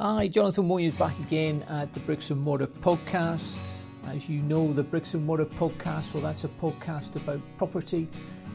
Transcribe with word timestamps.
Hi, 0.00 0.28
Jonathan 0.28 0.68
Williams 0.68 0.96
back 0.96 1.18
again 1.18 1.64
at 1.68 1.92
the 1.92 1.98
Bricks 1.98 2.30
and 2.30 2.40
Mortar 2.40 2.68
podcast. 2.68 3.78
As 4.06 4.28
you 4.30 4.42
know, 4.42 4.72
the 4.72 4.84
Bricks 4.84 5.14
and 5.14 5.26
Mortar 5.26 5.46
podcast, 5.46 6.14
well, 6.14 6.22
that's 6.22 6.44
a 6.44 6.48
podcast 6.48 7.16
about 7.16 7.40
property. 7.56 8.06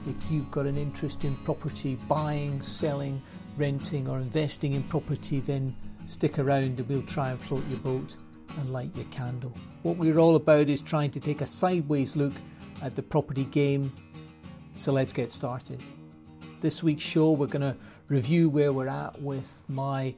If 0.08 0.32
you've 0.32 0.50
got 0.52 0.66
an 0.68 0.78
interest 0.78 1.26
in 1.26 1.36
property 1.44 1.96
buying, 2.08 2.62
selling, 2.62 3.22
renting, 3.58 4.08
or 4.08 4.20
investing 4.20 4.72
in 4.72 4.84
property, 4.84 5.42
then 5.42 5.76
stick 6.06 6.40
around 6.40 6.80
and 6.80 6.88
we'll 6.88 7.02
try 7.02 7.32
and 7.32 7.42
float 7.42 7.68
your 7.68 7.80
boat 7.80 8.16
and 8.58 8.72
light 8.72 8.96
your 8.96 9.06
candle. 9.06 9.54
What 9.82 9.98
we're 9.98 10.20
all 10.20 10.36
about 10.36 10.70
is 10.70 10.82
trying 10.82 11.12
to 11.12 11.20
take 11.20 11.42
a 11.42 11.46
sideways 11.46 12.16
look 12.16 12.34
at 12.82 12.96
the 12.96 13.04
property 13.04 13.46
game. 13.46 13.92
So 14.74 14.92
let's 14.92 15.14
get 15.14 15.32
started. 15.32 15.82
This 16.62 16.84
week's 16.84 17.04
show, 17.04 17.32
we're 17.32 17.48
going 17.48 17.62
to 17.62 17.78
review 18.08 18.50
where 18.50 18.74
we're 18.74 18.88
at 18.88 19.22
with 19.22 19.64
my 19.68 20.16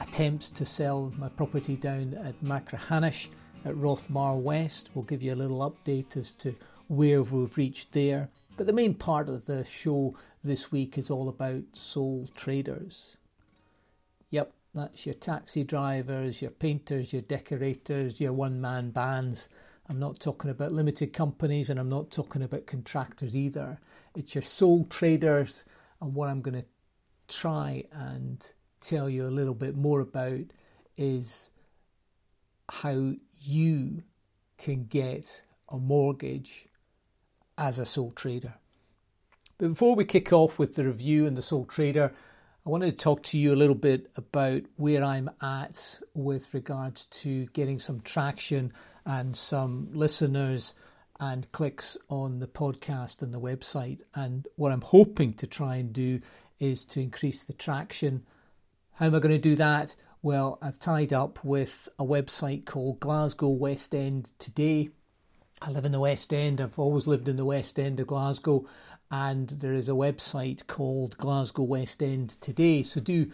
attempts 0.00 0.50
to 0.50 0.64
sell 0.64 1.12
my 1.18 1.28
property 1.28 1.76
down 1.76 2.14
at 2.14 2.38
Machrihanish 2.40 3.28
at 3.64 3.74
Rothmar 3.74 4.36
West. 4.40 4.90
We'll 4.94 5.04
give 5.04 5.22
you 5.22 5.34
a 5.34 5.36
little 5.36 5.68
update 5.70 6.16
as 6.16 6.32
to 6.32 6.54
where 6.88 7.22
we've 7.22 7.56
reached 7.56 7.92
there. 7.92 8.30
But 8.56 8.66
the 8.66 8.72
main 8.72 8.94
part 8.94 9.28
of 9.28 9.46
the 9.46 9.64
show 9.64 10.16
this 10.42 10.72
week 10.72 10.98
is 10.98 11.10
all 11.10 11.28
about 11.28 11.62
sole 11.72 12.28
traders. 12.34 13.16
Yep, 14.30 14.52
that's 14.78 15.06
your 15.06 15.14
taxi 15.14 15.64
drivers, 15.64 16.40
your 16.40 16.50
painters, 16.50 17.12
your 17.12 17.22
decorators, 17.22 18.20
your 18.20 18.32
one 18.32 18.60
man 18.60 18.90
bands. 18.90 19.48
I'm 19.88 19.98
not 19.98 20.20
talking 20.20 20.50
about 20.50 20.72
limited 20.72 21.12
companies 21.12 21.70
and 21.70 21.80
I'm 21.80 21.88
not 21.88 22.10
talking 22.10 22.42
about 22.42 22.66
contractors 22.66 23.34
either. 23.34 23.80
It's 24.14 24.34
your 24.34 24.42
sole 24.42 24.84
traders 24.84 25.64
and 26.00 26.14
what 26.14 26.28
I'm 26.28 26.42
going 26.42 26.60
to 26.60 26.66
try 27.26 27.84
and 27.92 28.44
tell 28.80 29.08
you 29.08 29.26
a 29.26 29.28
little 29.28 29.54
bit 29.54 29.76
more 29.76 30.00
about 30.00 30.40
is 30.96 31.50
how 32.68 33.14
you 33.40 34.02
can 34.58 34.84
get 34.84 35.42
a 35.68 35.78
mortgage 35.78 36.66
as 37.56 37.78
a 37.78 37.84
sole 37.84 38.10
trader. 38.10 38.54
But 39.58 39.68
before 39.68 39.96
we 39.96 40.04
kick 40.04 40.32
off 40.32 40.58
with 40.58 40.74
the 40.74 40.84
review 40.84 41.26
and 41.26 41.36
the 41.36 41.42
sole 41.42 41.64
trader, 41.64 42.12
I 42.68 42.70
wanted 42.70 42.90
to 42.90 43.02
talk 43.02 43.22
to 43.22 43.38
you 43.38 43.54
a 43.54 43.56
little 43.56 43.74
bit 43.74 44.10
about 44.14 44.60
where 44.76 45.02
I'm 45.02 45.30
at 45.40 46.00
with 46.12 46.52
regards 46.52 47.06
to 47.06 47.46
getting 47.54 47.78
some 47.78 48.02
traction 48.02 48.74
and 49.06 49.34
some 49.34 49.88
listeners 49.94 50.74
and 51.18 51.50
clicks 51.50 51.96
on 52.10 52.40
the 52.40 52.46
podcast 52.46 53.22
and 53.22 53.32
the 53.32 53.40
website. 53.40 54.02
And 54.14 54.46
what 54.56 54.70
I'm 54.70 54.82
hoping 54.82 55.32
to 55.36 55.46
try 55.46 55.76
and 55.76 55.94
do 55.94 56.20
is 56.60 56.84
to 56.84 57.00
increase 57.00 57.42
the 57.42 57.54
traction 57.54 58.26
how 58.92 59.06
am 59.06 59.14
I 59.14 59.20
going 59.20 59.34
to 59.34 59.38
do 59.38 59.56
that? 59.56 59.96
Well, 60.20 60.58
I've 60.60 60.78
tied 60.78 61.14
up 61.14 61.42
with 61.42 61.88
a 61.98 62.04
website 62.04 62.66
called 62.66 63.00
Glasgow 63.00 63.48
West 63.48 63.94
End 63.94 64.30
Today. 64.38 64.90
I 65.62 65.70
live 65.70 65.86
in 65.86 65.92
the 65.92 66.00
West 66.00 66.34
End. 66.34 66.60
I've 66.60 66.78
always 66.78 67.06
lived 67.06 67.30
in 67.30 67.36
the 67.36 67.46
West 67.46 67.78
End 67.78 67.98
of 67.98 68.08
Glasgow, 68.08 68.66
and 69.10 69.48
there 69.48 69.74
is 69.74 69.88
a 69.88 69.92
website 69.92 70.66
called 70.66 71.16
Glasgow 71.18 71.62
West 71.62 72.02
End 72.02 72.30
Today. 72.40 72.82
So 72.82 73.00
do 73.00 73.30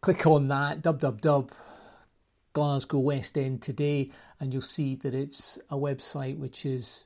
click 0.00 0.26
on 0.26 0.48
that 0.48 0.82
www 0.82 1.50
Glasgow 2.56 3.00
West 3.00 3.36
End 3.36 3.60
Today, 3.60 4.10
and 4.40 4.50
you'll 4.50 4.62
see 4.62 4.94
that 4.94 5.14
it's 5.14 5.58
a 5.68 5.76
website 5.76 6.38
which 6.38 6.64
is 6.64 7.04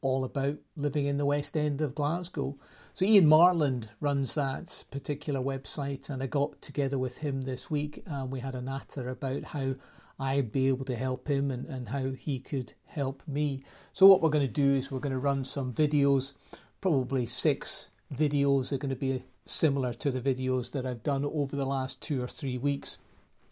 all 0.00 0.22
about 0.22 0.58
living 0.76 1.06
in 1.06 1.18
the 1.18 1.26
West 1.26 1.56
End 1.56 1.80
of 1.80 1.96
Glasgow. 1.96 2.56
So 2.94 3.04
Ian 3.04 3.26
Marland 3.26 3.88
runs 4.00 4.36
that 4.36 4.84
particular 4.92 5.40
website, 5.40 6.08
and 6.08 6.22
I 6.22 6.28
got 6.28 6.62
together 6.62 6.98
with 6.98 7.16
him 7.18 7.40
this 7.40 7.68
week, 7.68 8.04
and 8.06 8.30
we 8.30 8.38
had 8.38 8.54
a 8.54 8.62
natter 8.62 9.08
about 9.08 9.42
how 9.42 9.74
I'd 10.18 10.52
be 10.52 10.68
able 10.68 10.84
to 10.86 10.96
help 10.96 11.28
him 11.28 11.50
and, 11.50 11.66
and 11.66 11.88
how 11.88 12.10
he 12.10 12.38
could 12.38 12.72
help 12.86 13.22
me. 13.26 13.62
So 13.92 14.06
what 14.06 14.22
we're 14.22 14.30
going 14.30 14.46
to 14.46 14.52
do 14.52 14.74
is 14.74 14.90
we're 14.90 14.98
going 14.98 15.12
to 15.12 15.18
run 15.18 15.44
some 15.44 15.72
videos, 15.72 16.32
probably 16.80 17.26
six 17.26 17.90
videos 18.14 18.72
are 18.72 18.78
going 18.78 18.90
to 18.90 18.96
be 18.96 19.24
similar 19.44 19.92
to 19.94 20.10
the 20.10 20.20
videos 20.20 20.72
that 20.72 20.86
I've 20.86 21.02
done 21.02 21.24
over 21.24 21.54
the 21.54 21.66
last 21.66 22.00
two 22.02 22.22
or 22.22 22.28
three 22.28 22.58
weeks. 22.58 22.98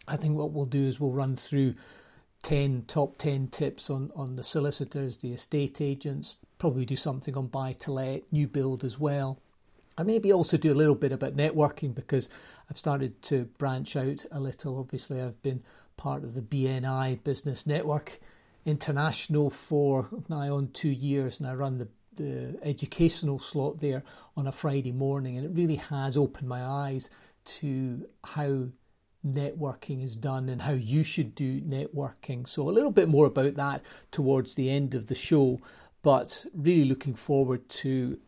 I 0.07 0.17
think 0.17 0.35
what 0.35 0.51
we'll 0.51 0.65
do 0.65 0.87
is 0.87 0.99
we'll 0.99 1.11
run 1.11 1.35
through 1.35 1.75
10 2.43 2.83
top 2.87 3.17
10 3.17 3.47
tips 3.47 3.89
on, 3.89 4.11
on 4.15 4.35
the 4.35 4.43
solicitors, 4.43 5.17
the 5.17 5.33
estate 5.33 5.81
agents, 5.81 6.37
probably 6.59 6.85
do 6.85 6.95
something 6.95 7.35
on 7.35 7.47
buy 7.47 7.71
to 7.73 7.91
let, 7.91 8.31
new 8.31 8.47
build 8.47 8.83
as 8.83 8.99
well. 8.99 9.39
I 9.97 10.03
maybe 10.03 10.31
also 10.31 10.57
do 10.57 10.73
a 10.73 10.75
little 10.75 10.95
bit 10.95 11.11
about 11.11 11.37
networking 11.37 11.95
because 11.95 12.29
I've 12.69 12.77
started 12.77 13.21
to 13.23 13.45
branch 13.57 13.95
out 13.95 14.25
a 14.31 14.39
little. 14.39 14.77
Obviously, 14.77 15.21
I've 15.21 15.41
been 15.41 15.63
part 15.97 16.23
of 16.23 16.33
the 16.33 16.41
BNI 16.41 17.23
Business 17.23 17.65
Network 17.65 18.19
International 18.65 19.49
for 19.49 20.09
now 20.27 20.55
on 20.55 20.69
two 20.69 20.89
years, 20.89 21.39
and 21.39 21.47
I 21.47 21.53
run 21.53 21.77
the 21.77 21.87
the 22.15 22.57
educational 22.63 23.37
slot 23.37 23.79
there 23.79 24.01
on 24.37 24.47
a 24.47 24.51
Friday 24.51 24.93
morning, 24.93 25.37
and 25.37 25.45
it 25.45 25.51
really 25.53 25.75
has 25.75 26.15
opened 26.15 26.47
my 26.47 26.63
eyes 26.63 27.09
to 27.43 28.07
how 28.23 28.67
networking 29.27 30.01
is 30.01 30.15
done 30.15 30.47
and 30.47 30.61
how 30.61 30.71
you 30.71 31.03
should 31.03 31.35
do 31.35 31.59
networking. 31.59 32.47
So, 32.47 32.69
a 32.69 32.71
little 32.71 32.91
bit 32.91 33.09
more 33.09 33.25
about 33.25 33.55
that 33.55 33.83
towards 34.11 34.55
the 34.55 34.69
end 34.69 34.95
of 34.95 35.07
the 35.07 35.15
show 35.15 35.59
but 36.05 36.45
really 36.53 36.85
looking 36.85 37.15
forward 37.15 37.67
to 37.67 38.19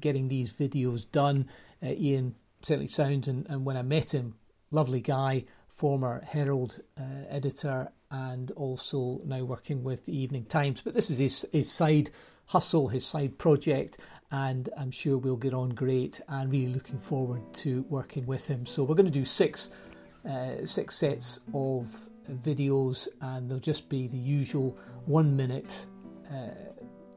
getting 0.00 0.28
these 0.28 0.54
videos 0.54 1.04
done. 1.12 1.46
Uh, 1.82 1.88
Ian 1.88 2.34
certainly 2.62 2.88
sounds, 2.88 3.28
and, 3.28 3.46
and, 3.50 3.66
when 3.66 3.76
I 3.76 3.82
met 3.82 4.14
him, 4.14 4.36
lovely 4.70 5.00
guy, 5.00 5.44
former 5.68 6.22
Herald 6.26 6.80
uh, 6.98 7.02
editor, 7.28 7.90
and 8.10 8.50
also 8.52 9.20
now 9.24 9.44
working 9.44 9.82
with 9.82 10.04
the 10.04 10.16
Evening 10.16 10.44
Times. 10.44 10.80
But 10.80 10.94
this 10.94 11.10
is 11.10 11.18
his, 11.18 11.46
his 11.52 11.70
side 11.70 12.10
hustle, 12.46 12.88
his 12.88 13.04
side 13.04 13.38
project, 13.38 13.98
and 14.30 14.68
I'm 14.76 14.90
sure 14.90 15.18
we'll 15.18 15.36
get 15.36 15.54
on 15.54 15.70
great. 15.70 16.20
And 16.28 16.50
really 16.50 16.72
looking 16.72 16.98
forward 16.98 17.54
to 17.54 17.82
working 17.88 18.26
with 18.26 18.48
him. 18.48 18.66
So 18.66 18.84
we're 18.84 18.94
going 18.94 19.06
to 19.06 19.12
do 19.12 19.24
six 19.24 19.70
uh, 20.28 20.64
six 20.64 20.96
sets 20.96 21.40
of 21.54 22.08
videos, 22.28 23.08
and 23.20 23.48
they'll 23.48 23.58
just 23.58 23.88
be 23.88 24.08
the 24.08 24.16
usual 24.16 24.76
one 25.04 25.36
minute. 25.36 25.86
Uh, 26.32 26.50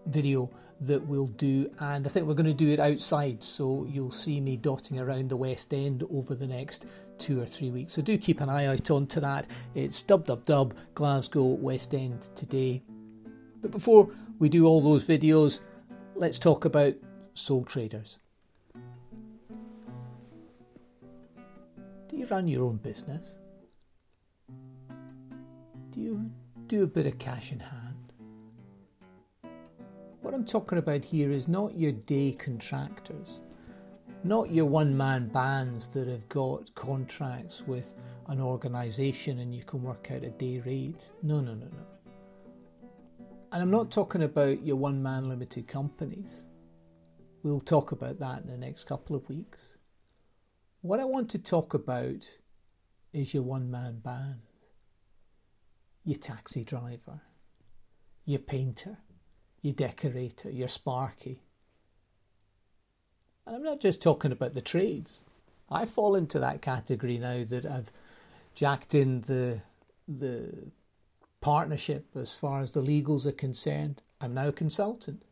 video 0.06 0.50
that 0.82 1.06
we'll 1.06 1.28
do, 1.28 1.70
and 1.80 2.06
I 2.06 2.10
think 2.10 2.26
we're 2.26 2.34
going 2.34 2.46
to 2.46 2.54
do 2.54 2.70
it 2.70 2.80
outside, 2.80 3.44
so 3.44 3.86
you'll 3.90 4.12
see 4.12 4.40
me 4.40 4.56
dotting 4.56 5.00
around 5.00 5.30
the 5.30 5.36
West 5.36 5.74
End 5.74 6.04
over 6.10 6.36
the 6.36 6.48
next 6.48 6.86
two 7.20 7.42
or 7.42 7.46
three 7.46 7.70
weeks. 7.70 7.94
So 7.94 8.02
do 8.02 8.18
keep 8.18 8.42
an 8.42 8.50
eye 8.50 8.66
out 8.66 8.90
onto 8.90 9.20
that. 9.20 9.48
It's 9.76 10.02
dub 10.02 10.26
dub 10.26 10.46
dub 10.46 10.74
Glasgow 10.96 11.44
West 11.44 11.94
End 11.94 12.22
today. 12.36 12.82
But 13.62 13.72
before 13.72 14.10
we 14.40 14.50
do 14.50 14.66
all 14.66 14.82
those 14.82 15.06
videos, 15.06 15.60
let's 16.16 16.40
talk 16.40 16.66
about 16.66 16.96
sole 17.34 17.66
traders. 17.66 18.20
Do 22.08 22.18
you 22.18 22.26
run 22.26 22.48
your 22.48 22.64
own 22.64 22.78
business? 22.78 23.38
Do 25.92 26.02
you 26.02 26.32
do 26.68 26.84
a 26.84 26.88
bit 26.88 27.06
of 27.06 27.18
cash 27.18 27.52
in 27.52 27.60
hand? 27.60 28.14
What 30.22 30.34
I'm 30.34 30.46
talking 30.46 30.78
about 30.78 31.04
here 31.04 31.32
is 31.32 31.48
not 31.48 31.78
your 31.78 31.92
day 31.92 32.32
contractors, 32.34 33.42
not 34.24 34.52
your 34.52 34.66
one 34.66 34.96
man 34.96 35.28
bands 35.28 35.88
that 35.90 36.08
have 36.08 36.28
got 36.28 36.74
contracts 36.76 37.64
with 37.66 37.94
an 38.28 38.42
organisation 38.42 39.40
and 39.40 39.56
you 39.56 39.64
can 39.64 39.82
work 39.82 40.10
out 40.12 40.24
a 40.24 40.30
day 40.30 40.60
rate. 40.60 41.10
No, 41.24 41.40
no, 41.40 41.54
no, 41.54 41.66
no. 41.66 41.86
And 43.52 43.62
I'm 43.62 43.72
not 43.72 43.92
talking 43.92 44.24
about 44.24 44.64
your 44.64 44.76
one 44.76 45.02
man 45.02 45.30
limited 45.30 45.68
companies. 45.68 46.46
We'll 47.42 47.62
talk 47.62 47.92
about 47.92 48.20
that 48.20 48.44
in 48.44 48.48
the 48.50 48.58
next 48.58 48.84
couple 48.84 49.16
of 49.16 49.28
weeks. 49.30 49.78
What 50.82 51.00
I 51.00 51.06
want 51.06 51.30
to 51.32 51.40
talk 51.40 51.74
about 51.74 52.28
is 53.14 53.34
your 53.34 53.44
one 53.44 53.72
man 53.72 54.00
band, 54.00 54.42
your 56.04 56.18
taxi 56.18 56.64
driver, 56.64 57.22
your 58.26 58.40
painter, 58.40 58.98
your 59.62 59.74
decorator, 59.74 60.52
your 60.52 60.68
sparky. 60.68 61.42
And 63.50 63.58
I'm 63.58 63.64
not 63.64 63.80
just 63.80 64.00
talking 64.00 64.32
about 64.32 64.54
the 64.54 64.62
trades. 64.62 65.24
I 65.72 65.88
fall 65.88 66.16
into 66.16 66.38
that 66.38 66.62
category 66.62 67.18
now 67.18 67.44
that 67.46 67.66
I've 67.66 67.92
jacked 68.54 68.94
in 68.94 69.22
the 69.22 69.62
the 70.08 70.72
partnership 71.42 72.06
as 72.16 72.32
far 72.32 72.60
as 72.60 72.74
the 72.74 72.84
legals 72.84 73.26
are 73.26 73.32
concerned. 73.32 74.04
I'm 74.22 74.36
now 74.36 74.50
a 74.50 74.52
consultant. 74.52 75.24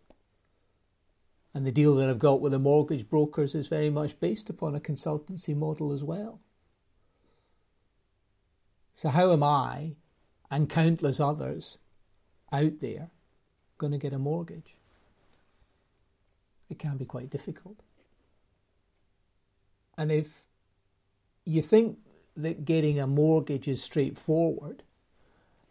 And 1.54 1.64
the 1.64 1.72
deal 1.72 1.94
that 1.96 2.10
I've 2.10 2.18
got 2.18 2.42
with 2.42 2.54
the 2.54 2.60
mortgage 2.60 3.08
brokers 3.08 3.54
is 3.54 3.68
very 3.68 3.92
much 3.92 4.20
based 4.20 4.50
upon 4.50 4.74
a 4.74 4.80
consultancy 4.80 5.56
model 5.56 5.92
as 5.92 6.04
well. 6.04 6.40
So, 8.96 9.10
how 9.10 9.32
am 9.32 9.44
I 9.44 9.96
and 10.50 10.68
countless 10.68 11.20
others 11.20 11.78
out 12.52 12.80
there 12.80 13.12
going 13.78 13.92
to 13.92 14.00
get 14.00 14.14
a 14.14 14.18
mortgage. 14.20 14.76
It 16.68 16.80
can 16.80 16.98
be 16.98 17.06
quite 17.06 17.30
difficult. 17.30 17.78
And 19.98 20.12
if 20.12 20.44
you 21.46 21.62
think 21.62 21.98
that 22.36 22.66
getting 22.66 23.00
a 23.00 23.08
mortgage 23.08 23.68
is 23.68 23.82
straightforward, 23.82 24.84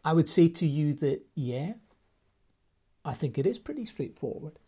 I 0.05 0.12
would 0.12 0.28
say 0.28 0.49
to 0.49 0.67
you 0.67 0.94
that, 0.94 1.23
yeah, 1.34 1.75
I 3.05 3.14
think 3.14 3.38
it 3.38 3.46
is 3.46 3.58
pretty 3.58 3.84
straightforward. 3.84 4.58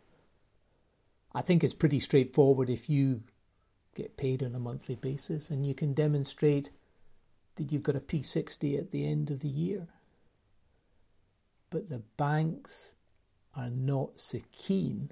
I 1.35 1.43
think 1.43 1.63
it's 1.63 1.75
pretty 1.75 2.01
straightforward 2.01 2.71
if 2.71 2.89
you 2.89 3.23
get 3.95 4.17
paid 4.17 4.43
on 4.43 4.55
a 4.55 4.61
monthly 4.61 4.95
basis 4.95 5.51
and 5.51 5.67
you 5.67 5.75
can 5.75 5.93
demonstrate 5.93 6.71
that 7.57 7.73
you've 7.73 7.83
got 7.83 7.97
a 7.97 8.01
P60 8.01 8.79
at 8.79 8.93
the 8.93 9.07
end 9.07 9.31
of 9.31 9.41
the 9.41 9.49
year. 9.49 9.89
But 11.71 11.89
the 11.89 12.03
banks 12.17 12.95
are 13.55 13.71
not 13.71 14.21
so 14.21 14.39
keen 14.53 15.11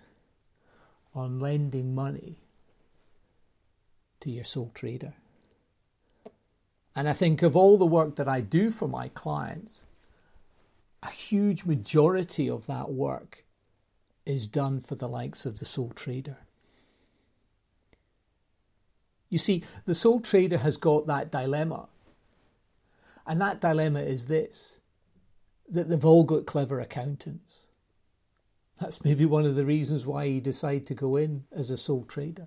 on 1.14 1.40
lending 1.40 1.94
money 1.94 2.45
to 4.20 4.30
your 4.30 4.44
sole 4.44 4.70
trader. 4.74 5.14
And 6.94 7.08
I 7.08 7.12
think 7.12 7.42
of 7.42 7.56
all 7.56 7.76
the 7.76 7.84
work 7.84 8.16
that 8.16 8.28
I 8.28 8.40
do 8.40 8.70
for 8.70 8.88
my 8.88 9.08
clients, 9.08 9.84
a 11.02 11.10
huge 11.10 11.64
majority 11.64 12.48
of 12.48 12.66
that 12.66 12.90
work 12.90 13.44
is 14.24 14.48
done 14.48 14.80
for 14.80 14.94
the 14.94 15.08
likes 15.08 15.44
of 15.46 15.58
the 15.58 15.64
sole 15.64 15.92
trader. 15.94 16.38
You 19.28 19.38
see, 19.38 19.62
the 19.84 19.94
sole 19.94 20.20
trader 20.20 20.58
has 20.58 20.76
got 20.76 21.06
that 21.06 21.30
dilemma. 21.30 21.88
And 23.26 23.40
that 23.40 23.60
dilemma 23.60 24.00
is 24.00 24.26
this 24.26 24.80
that 25.68 25.88
they've 25.88 26.04
all 26.04 26.22
got 26.22 26.46
clever 26.46 26.78
accountants. 26.78 27.66
That's 28.80 29.04
maybe 29.04 29.24
one 29.24 29.44
of 29.44 29.56
the 29.56 29.66
reasons 29.66 30.06
why 30.06 30.26
he 30.28 30.40
decided 30.40 30.86
to 30.86 30.94
go 30.94 31.16
in 31.16 31.44
as 31.50 31.70
a 31.70 31.76
sole 31.76 32.04
trader, 32.04 32.46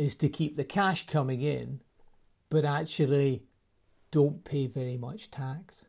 is 0.00 0.14
to 0.16 0.28
keep 0.28 0.56
the 0.56 0.64
cash 0.64 1.06
coming 1.06 1.42
in, 1.42 1.80
but 2.48 2.64
actually 2.64 3.44
don't 4.10 4.44
pay 4.44 4.66
very 4.66 4.96
much 4.96 5.30
tax. 5.30 5.84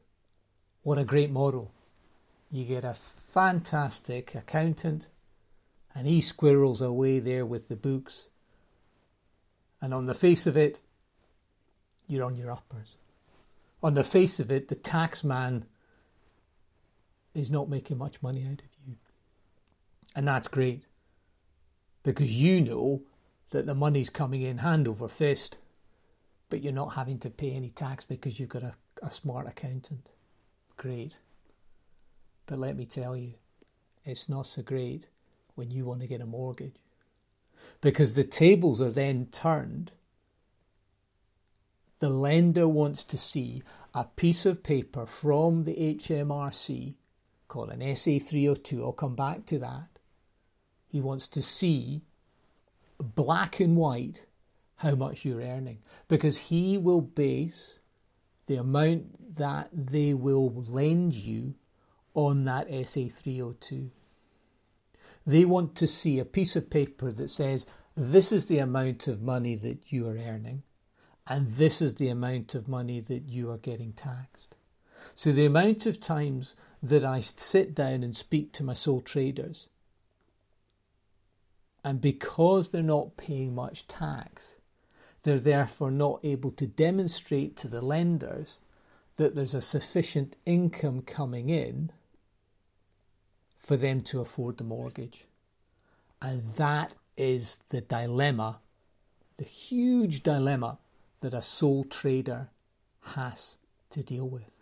What 0.83 0.97
a 0.97 1.05
great 1.05 1.31
model. 1.31 1.73
You 2.49 2.65
get 2.65 2.83
a 2.83 2.93
fantastic 2.93 4.35
accountant, 4.35 5.07
and 5.95 6.05
he 6.07 6.21
squirrels 6.21 6.81
away 6.81 7.19
there 7.19 7.45
with 7.45 7.67
the 7.67 7.75
books 7.75 8.29
and 9.81 9.93
on 9.93 10.05
the 10.05 10.13
face 10.13 10.45
of 10.45 10.55
it, 10.55 10.79
you're 12.07 12.23
on 12.23 12.35
your 12.35 12.51
uppers. 12.51 12.97
On 13.81 13.95
the 13.95 14.03
face 14.03 14.39
of 14.39 14.51
it, 14.51 14.67
the 14.67 14.75
tax 14.75 15.23
man 15.23 15.65
is 17.33 17.49
not 17.49 17.69
making 17.69 17.97
much 17.97 18.21
money 18.21 18.45
out 18.45 18.61
of 18.61 18.87
you. 18.87 18.95
And 20.15 20.27
that's 20.27 20.47
great 20.47 20.83
because 22.03 22.39
you 22.39 22.61
know 22.61 23.01
that 23.51 23.65
the 23.65 23.75
money's 23.75 24.09
coming 24.09 24.41
in 24.41 24.59
hand 24.59 24.87
over 24.87 25.07
fist, 25.07 25.57
but 26.49 26.63
you're 26.63 26.73
not 26.73 26.95
having 26.95 27.19
to 27.19 27.29
pay 27.29 27.51
any 27.51 27.69
tax 27.69 28.03
because 28.03 28.39
you've 28.39 28.49
got 28.49 28.63
a, 28.63 28.73
a 29.01 29.11
smart 29.11 29.47
accountant. 29.47 30.09
Great. 30.77 31.17
But 32.45 32.59
let 32.59 32.75
me 32.75 32.85
tell 32.85 33.15
you, 33.15 33.33
it's 34.03 34.27
not 34.27 34.45
so 34.45 34.61
great 34.61 35.07
when 35.55 35.69
you 35.69 35.85
want 35.85 36.01
to 36.01 36.07
get 36.07 36.21
a 36.21 36.25
mortgage 36.25 36.75
because 37.81 38.15
the 38.15 38.23
tables 38.23 38.81
are 38.81 38.89
then 38.89 39.27
turned. 39.27 39.91
The 41.99 42.09
lender 42.09 42.67
wants 42.67 43.03
to 43.05 43.17
see 43.17 43.61
a 43.93 44.05
piece 44.05 44.45
of 44.45 44.63
paper 44.63 45.05
from 45.05 45.65
the 45.65 45.75
HMRC 45.75 46.95
called 47.47 47.69
an 47.69 47.81
SA302. 47.81 48.81
I'll 48.81 48.93
come 48.93 49.15
back 49.15 49.45
to 49.47 49.59
that. 49.59 49.99
He 50.87 50.99
wants 50.99 51.27
to 51.29 51.41
see 51.41 52.01
black 53.01 53.59
and 53.59 53.75
white 53.75 54.25
how 54.77 54.95
much 54.95 55.25
you're 55.25 55.41
earning 55.41 55.79
because 56.07 56.37
he 56.37 56.77
will 56.77 57.01
base 57.01 57.79
the 58.47 58.55
amount 58.55 59.37
that 59.37 59.69
they 59.71 60.13
will 60.13 60.51
lend 60.67 61.13
you 61.13 61.55
on 62.13 62.45
that 62.45 62.69
SA302. 62.69 63.89
They 65.25 65.45
want 65.45 65.75
to 65.75 65.87
see 65.87 66.19
a 66.19 66.25
piece 66.25 66.55
of 66.55 66.69
paper 66.69 67.11
that 67.11 67.29
says, 67.29 67.67
this 67.95 68.31
is 68.31 68.47
the 68.47 68.59
amount 68.59 69.07
of 69.07 69.21
money 69.21 69.55
that 69.55 69.91
you 69.91 70.07
are 70.07 70.17
earning, 70.17 70.63
and 71.27 71.47
this 71.47 71.81
is 71.81 71.95
the 71.95 72.09
amount 72.09 72.55
of 72.55 72.67
money 72.67 72.99
that 72.99 73.29
you 73.29 73.51
are 73.51 73.57
getting 73.57 73.93
taxed. 73.93 74.55
So 75.13 75.31
the 75.31 75.45
amount 75.45 75.85
of 75.85 75.99
times 75.99 76.55
that 76.81 77.05
I 77.05 77.21
sit 77.21 77.75
down 77.75 78.03
and 78.03 78.15
speak 78.15 78.51
to 78.53 78.63
my 78.63 78.73
sole 78.73 79.01
traders, 79.01 79.69
and 81.83 81.99
because 81.99 82.69
they're 82.69 82.83
not 82.83 83.17
paying 83.17 83.55
much 83.55 83.87
tax, 83.87 84.59
they're 85.23 85.39
therefore 85.39 85.91
not 85.91 86.19
able 86.23 86.51
to 86.51 86.67
demonstrate 86.67 87.55
to 87.57 87.67
the 87.67 87.81
lenders 87.81 88.59
that 89.17 89.35
there's 89.35 89.55
a 89.55 89.61
sufficient 89.61 90.35
income 90.45 91.01
coming 91.01 91.49
in 91.49 91.91
for 93.57 93.77
them 93.77 94.01
to 94.01 94.19
afford 94.19 94.57
the 94.57 94.63
mortgage. 94.63 95.25
And 96.21 96.43
that 96.55 96.93
is 97.17 97.59
the 97.69 97.81
dilemma, 97.81 98.59
the 99.37 99.43
huge 99.43 100.23
dilemma 100.23 100.79
that 101.21 101.33
a 101.33 101.41
sole 101.41 101.83
trader 101.83 102.49
has 103.01 103.57
to 103.91 104.03
deal 104.03 104.27
with. 104.27 104.57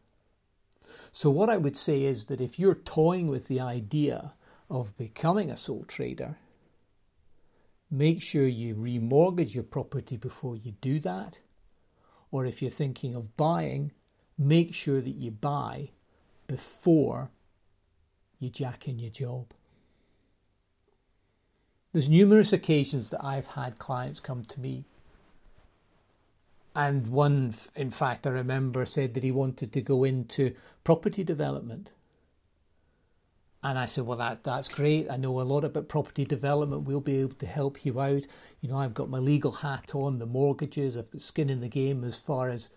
So, 1.12 1.30
what 1.30 1.50
I 1.50 1.58
would 1.58 1.78
say 1.78 2.04
is 2.04 2.26
that 2.26 2.42
if 2.42 2.60
you're 2.60 2.76
toying 2.76 3.28
with 3.28 3.48
the 3.48 3.60
idea 3.60 4.34
of 4.70 4.98
becoming 4.98 5.50
a 5.50 5.58
sole 5.58 5.84
trader, 5.84 6.38
make 7.92 8.22
sure 8.22 8.48
you 8.48 8.76
remortgage 8.76 9.56
your 9.56 9.64
property 9.64 10.18
before 10.18 10.56
you 10.56 10.74
do 10.82 11.00
that. 11.00 11.40
Or 12.32 12.46
if 12.46 12.62
you're 12.62 12.72
thinking 12.72 13.16
of 13.16 13.36
buying, 13.36 13.92
make 14.38 14.74
sure 14.74 15.02
that 15.02 15.16
you 15.16 15.32
buy 15.32 15.90
before 16.48 17.32
you 18.40 18.50
jack 18.50 18.88
in 18.88 19.00
your 19.00 19.12
job. 19.12 19.54
There's 21.92 22.10
numerous 22.10 22.54
occasions 22.54 23.10
that 23.10 23.24
I've 23.24 23.48
had 23.48 23.80
clients 23.80 24.20
come 24.20 24.44
to 24.46 24.62
me. 24.62 24.86
And 26.76 27.08
one, 27.08 27.54
in 27.76 27.90
fact, 27.90 28.28
I 28.28 28.30
remember 28.30 28.86
said 28.86 29.16
that 29.16 29.24
he 29.24 29.32
wanted 29.32 29.74
to 29.74 29.82
go 29.82 30.04
into 30.04 30.54
property 30.84 31.24
development. 31.24 31.92
And 33.62 33.78
I 33.78 33.86
said, 33.88 34.06
Well, 34.06 34.18
that, 34.18 34.44
that's 34.44 34.70
great. 34.70 35.10
I 35.10 35.18
know 35.18 35.40
a 35.40 35.44
lot 35.44 35.66
about 35.66 35.90
property 35.90 36.26
development. 36.26 36.84
We'll 36.84 37.02
be 37.02 37.20
able 37.20 37.36
to 37.36 37.46
help 37.46 37.86
you 37.86 38.00
out. 38.00 38.26
You 38.62 38.70
know, 38.70 38.78
I've 38.78 38.94
got 38.94 39.10
my 39.10 39.20
legal 39.20 39.52
hat 39.52 39.94
on, 39.94 40.20
the 40.20 40.26
mortgages, 40.26 40.98
I've 40.98 41.12
got 41.12 41.22
skin 41.22 41.50
in 41.50 41.62
the 41.62 41.68
game 41.68 42.04
as 42.04 42.18
far 42.18 42.50
as 42.50 42.70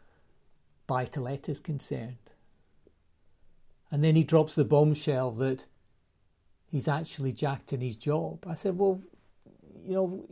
buy 0.86 1.04
to 1.06 1.20
let 1.20 1.48
is 1.48 1.60
concerned. 1.60 2.16
And 3.90 4.02
then 4.02 4.16
he 4.16 4.24
drops 4.24 4.54
the 4.54 4.64
bombshell 4.64 5.32
that 5.32 5.66
he's 6.66 6.88
actually 6.88 7.32
jacked 7.32 7.72
in 7.72 7.80
his 7.80 7.96
job. 7.96 8.44
I 8.46 8.54
said, 8.54 8.78
well, 8.78 9.00
you 9.84 9.94
know, 9.94 10.24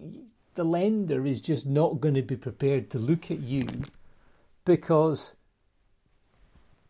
the 0.54 0.64
lender 0.64 1.26
is 1.26 1.40
just 1.40 1.66
not 1.66 2.00
going 2.00 2.14
to 2.14 2.23
be 2.23 2.37
prepared 2.37 2.90
to 2.90 2.99
look 2.99 3.30
at 3.30 3.40
you 3.40 3.66
because 4.64 5.35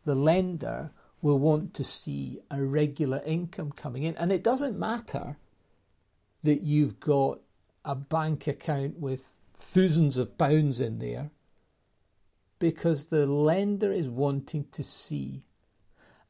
the 0.04 0.14
lender 0.14 0.90
will 1.22 1.38
want 1.38 1.74
to 1.74 1.84
see 1.84 2.40
a 2.50 2.62
regular 2.62 3.22
income 3.24 3.72
coming 3.72 4.04
in. 4.04 4.16
And 4.16 4.32
it 4.32 4.42
doesn't 4.42 4.78
matter 4.78 5.36
that 6.42 6.62
you've 6.62 7.00
got 7.00 7.40
a 7.84 7.94
bank 7.94 8.46
account 8.46 8.98
with 8.98 9.32
thousands 9.54 10.16
of 10.16 10.38
pounds 10.38 10.80
in 10.80 10.98
there 10.98 11.30
because 12.58 13.06
the 13.06 13.26
lender 13.26 13.92
is 13.92 14.08
wanting 14.08 14.66
to 14.72 14.82
see 14.82 15.42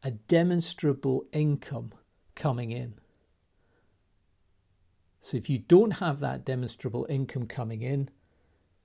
a 0.02 0.10
demonstrable 0.10 1.26
income 1.32 1.92
coming 2.34 2.70
in. 2.70 2.94
So 5.20 5.36
if 5.36 5.50
you 5.50 5.58
don't 5.58 5.98
have 5.98 6.20
that 6.20 6.44
demonstrable 6.44 7.06
income 7.08 7.46
coming 7.46 7.82
in, 7.82 8.08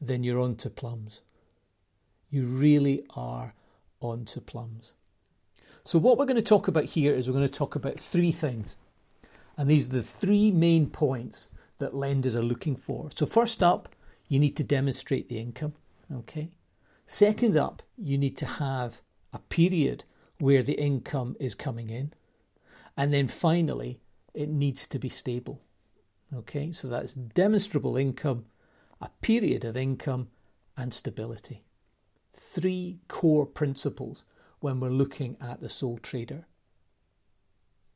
then 0.01 0.24
you're 0.24 0.41
on 0.41 0.55
to 0.57 0.69
plums. 0.69 1.21
You 2.29 2.45
really 2.45 3.05
are 3.15 3.53
on 4.01 4.25
to 4.25 4.41
plums. 4.41 4.93
So, 5.87 5.99
what 5.99 6.17
we're 6.17 6.25
going 6.25 6.35
to 6.35 6.41
talk 6.41 6.67
about 6.67 6.85
here 6.85 7.13
is 7.13 7.27
we're 7.27 7.35
going 7.35 7.47
to 7.47 7.53
talk 7.53 7.75
about 7.75 7.99
three 7.99 8.31
things. 8.31 8.77
And 9.55 9.69
these 9.69 9.87
are 9.87 9.93
the 9.93 10.03
three 10.03 10.51
main 10.51 10.89
points 10.89 11.49
that 11.77 11.93
lenders 11.93 12.35
are 12.35 12.41
looking 12.41 12.75
for. 12.75 13.09
So, 13.13 13.27
first 13.27 13.61
up, 13.61 13.95
you 14.27 14.39
need 14.39 14.57
to 14.57 14.63
demonstrate 14.63 15.29
the 15.29 15.37
income. 15.37 15.75
Okay. 16.11 16.49
Second 17.05 17.55
up, 17.55 17.83
you 17.97 18.17
need 18.17 18.35
to 18.37 18.47
have 18.47 19.01
a 19.31 19.37
period 19.37 20.05
where 20.39 20.63
the 20.63 20.73
income 20.73 21.35
is 21.39 21.53
coming 21.53 21.91
in. 21.91 22.13
And 22.97 23.13
then 23.13 23.27
finally, 23.27 23.99
it 24.33 24.49
needs 24.49 24.87
to 24.87 24.97
be 24.97 25.09
stable. 25.09 25.61
Okay, 26.35 26.71
so 26.71 26.87
that's 26.87 27.13
demonstrable 27.13 27.95
income, 27.95 28.45
a 28.99 29.09
period 29.21 29.63
of 29.63 29.77
income, 29.77 30.29
and 30.75 30.91
stability. 30.93 31.63
Three 32.33 32.97
core 33.07 33.45
principles 33.45 34.25
when 34.59 34.79
we're 34.79 34.89
looking 34.89 35.38
at 35.41 35.62
the 35.62 35.69
sole 35.69 35.97
trader. 35.97 36.45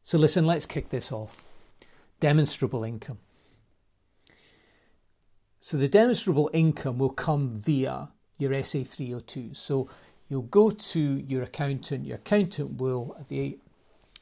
So, 0.03 0.17
listen, 0.17 0.45
let's 0.45 0.65
kick 0.65 0.89
this 0.89 1.11
off. 1.11 1.41
Demonstrable 2.19 2.83
income. 2.83 3.19
So, 5.59 5.77
the 5.77 5.87
demonstrable 5.87 6.49
income 6.53 6.97
will 6.97 7.09
come 7.09 7.49
via 7.49 8.09
your 8.37 8.63
SA 8.63 8.83
302. 8.83 9.53
So, 9.53 9.89
you'll 10.29 10.41
go 10.43 10.69
to 10.69 10.99
your 10.99 11.43
accountant. 11.43 12.05
Your 12.05 12.17
accountant 12.17 12.79
will, 12.79 13.15
at 13.19 13.27
the 13.27 13.59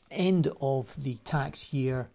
end 0.09 0.49
of 0.61 1.03
the 1.03 1.15
tax 1.23 1.73
year, 1.73 2.09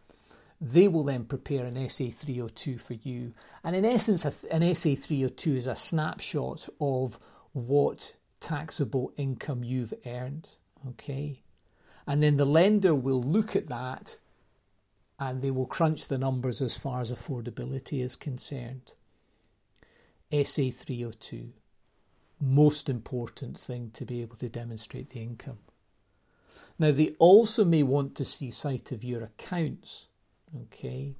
they 0.60 0.86
will 0.86 1.04
then 1.04 1.24
prepare 1.24 1.64
an 1.64 1.88
SA 1.88 2.04
302 2.10 2.78
for 2.78 2.94
you. 2.94 3.34
And 3.64 3.74
in 3.74 3.84
essence, 3.84 4.24
an 4.24 4.74
SA 4.74 4.94
302 4.94 5.56
is 5.56 5.66
a 5.66 5.74
snapshot 5.74 6.68
of 6.80 7.18
what 7.52 8.14
taxable 8.42 9.12
income 9.16 9.64
you've 9.64 9.94
earned. 10.04 10.50
Okay. 10.86 11.42
And 12.06 12.22
then 12.22 12.36
the 12.36 12.44
lender 12.44 12.94
will 12.94 13.22
look 13.22 13.54
at 13.54 13.68
that 13.68 14.18
and 15.18 15.40
they 15.40 15.52
will 15.52 15.66
crunch 15.66 16.08
the 16.08 16.18
numbers 16.18 16.60
as 16.60 16.76
far 16.76 17.00
as 17.00 17.12
affordability 17.12 18.02
is 18.02 18.16
concerned. 18.16 18.94
SA 20.32 20.70
302, 20.72 21.52
most 22.40 22.88
important 22.88 23.56
thing 23.56 23.90
to 23.94 24.04
be 24.04 24.20
able 24.20 24.36
to 24.36 24.48
demonstrate 24.48 25.10
the 25.10 25.20
income. 25.20 25.58
Now, 26.78 26.90
they 26.90 27.10
also 27.18 27.64
may 27.64 27.82
want 27.82 28.16
to 28.16 28.24
see 28.24 28.50
sight 28.50 28.90
of 28.90 29.04
your 29.04 29.22
accounts. 29.22 30.08
Okay. 30.64 31.14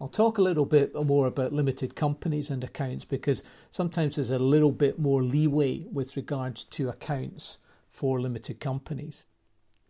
I'll 0.00 0.08
talk 0.08 0.38
a 0.38 0.42
little 0.42 0.66
bit 0.66 0.94
more 0.94 1.26
about 1.26 1.52
limited 1.52 1.94
companies 1.94 2.50
and 2.50 2.62
accounts 2.64 3.04
because 3.04 3.42
sometimes 3.70 4.16
there's 4.16 4.30
a 4.30 4.38
little 4.38 4.72
bit 4.72 4.98
more 4.98 5.22
leeway 5.22 5.86
with 5.90 6.16
regards 6.16 6.64
to 6.64 6.88
accounts 6.88 7.58
for 7.88 8.20
limited 8.20 8.58
companies. 8.58 9.24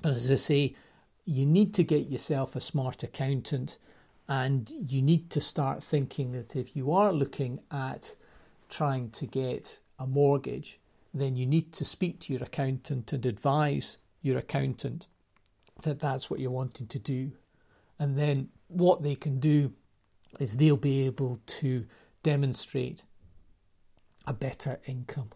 But 0.03 0.13
as 0.13 0.31
I 0.31 0.35
say, 0.35 0.77
you 1.25 1.47
need 1.47 1.73
to 1.75 1.85
get 1.85 2.11
yourself 2.11 2.55
a 2.55 2.61
smart 2.61 3.03
accountant 3.03 3.79
and 4.29 4.71
you 4.71 5.01
need 5.01 5.31
to 5.31 5.41
start 5.41 5.83
thinking 5.83 6.33
that 6.33 6.55
if 6.55 6.77
you 6.77 6.93
are 6.93 7.13
looking 7.13 7.61
at 7.71 8.15
trying 8.69 9.11
to 9.11 9.27
get 9.27 9.81
a 9.99 10.07
mortgage, 10.07 10.81
then 11.15 11.37
you 11.37 11.47
need 11.47 11.73
to 11.73 11.85
speak 11.85 12.21
to 12.21 12.33
your 12.33 12.43
accountant 12.43 13.13
and 13.13 13.25
advise 13.25 13.99
your 14.21 14.37
accountant 14.37 15.09
that 15.83 16.01
that's 16.01 16.31
what 16.31 16.41
you're 16.41 16.51
wanting 16.51 16.87
to 16.89 16.99
do. 16.99 17.33
And 17.99 18.19
then 18.19 18.49
what 18.69 19.03
they 19.03 19.15
can 19.15 19.39
do 19.39 19.73
is 20.41 20.57
they'll 20.57 20.77
be 20.77 21.07
able 21.07 21.41
to 21.47 21.87
demonstrate 22.23 23.05
a 24.27 24.33
better 24.33 24.81
income. 24.87 25.31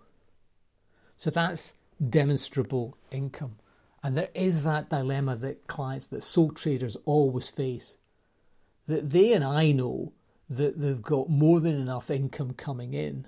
So 1.17 1.31
that's 1.31 1.75
demonstrable 2.07 2.97
income. 3.11 3.57
And 4.03 4.17
there 4.17 4.31
is 4.35 4.63
that 4.65 4.89
dilemma 4.89 5.37
that 5.37 5.67
clients, 5.67 6.07
that 6.09 6.23
sole 6.23 6.53
traders 6.53 6.97
always 7.05 7.51
face. 7.51 7.99
That 8.87 9.11
they 9.11 9.33
and 9.33 9.45
I 9.45 9.73
know 9.73 10.13
that 10.49 10.81
they've 10.81 11.03
got 11.03 11.29
more 11.29 11.61
than 11.61 11.75
enough 11.75 12.11
income 12.11 12.55
coming 12.55 12.95
in, 12.95 13.27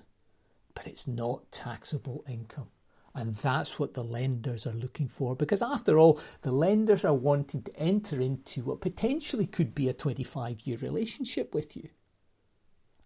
but 0.75 0.87
it's 0.87 1.07
not 1.07 1.51
taxable 1.51 2.25
income. 2.29 2.69
And 3.15 3.35
that's 3.35 3.79
what 3.79 3.95
the 3.95 4.05
lenders 4.05 4.67
are 4.67 4.73
looking 4.73 5.09
for. 5.09 5.35
Because 5.35 5.63
after 5.63 5.99
all, 5.99 6.21
the 6.43 6.53
lenders 6.53 7.05
are 7.05 7.15
wanting 7.15 7.63
to 7.63 7.77
enter 7.77 8.21
into 8.21 8.63
what 8.63 8.81
potentially 8.81 9.47
could 9.47 9.75
be 9.75 9.89
a 9.89 9.93
25 9.93 10.61
year 10.67 10.77
relationship 10.79 11.53
with 11.53 11.77
you. 11.77 11.89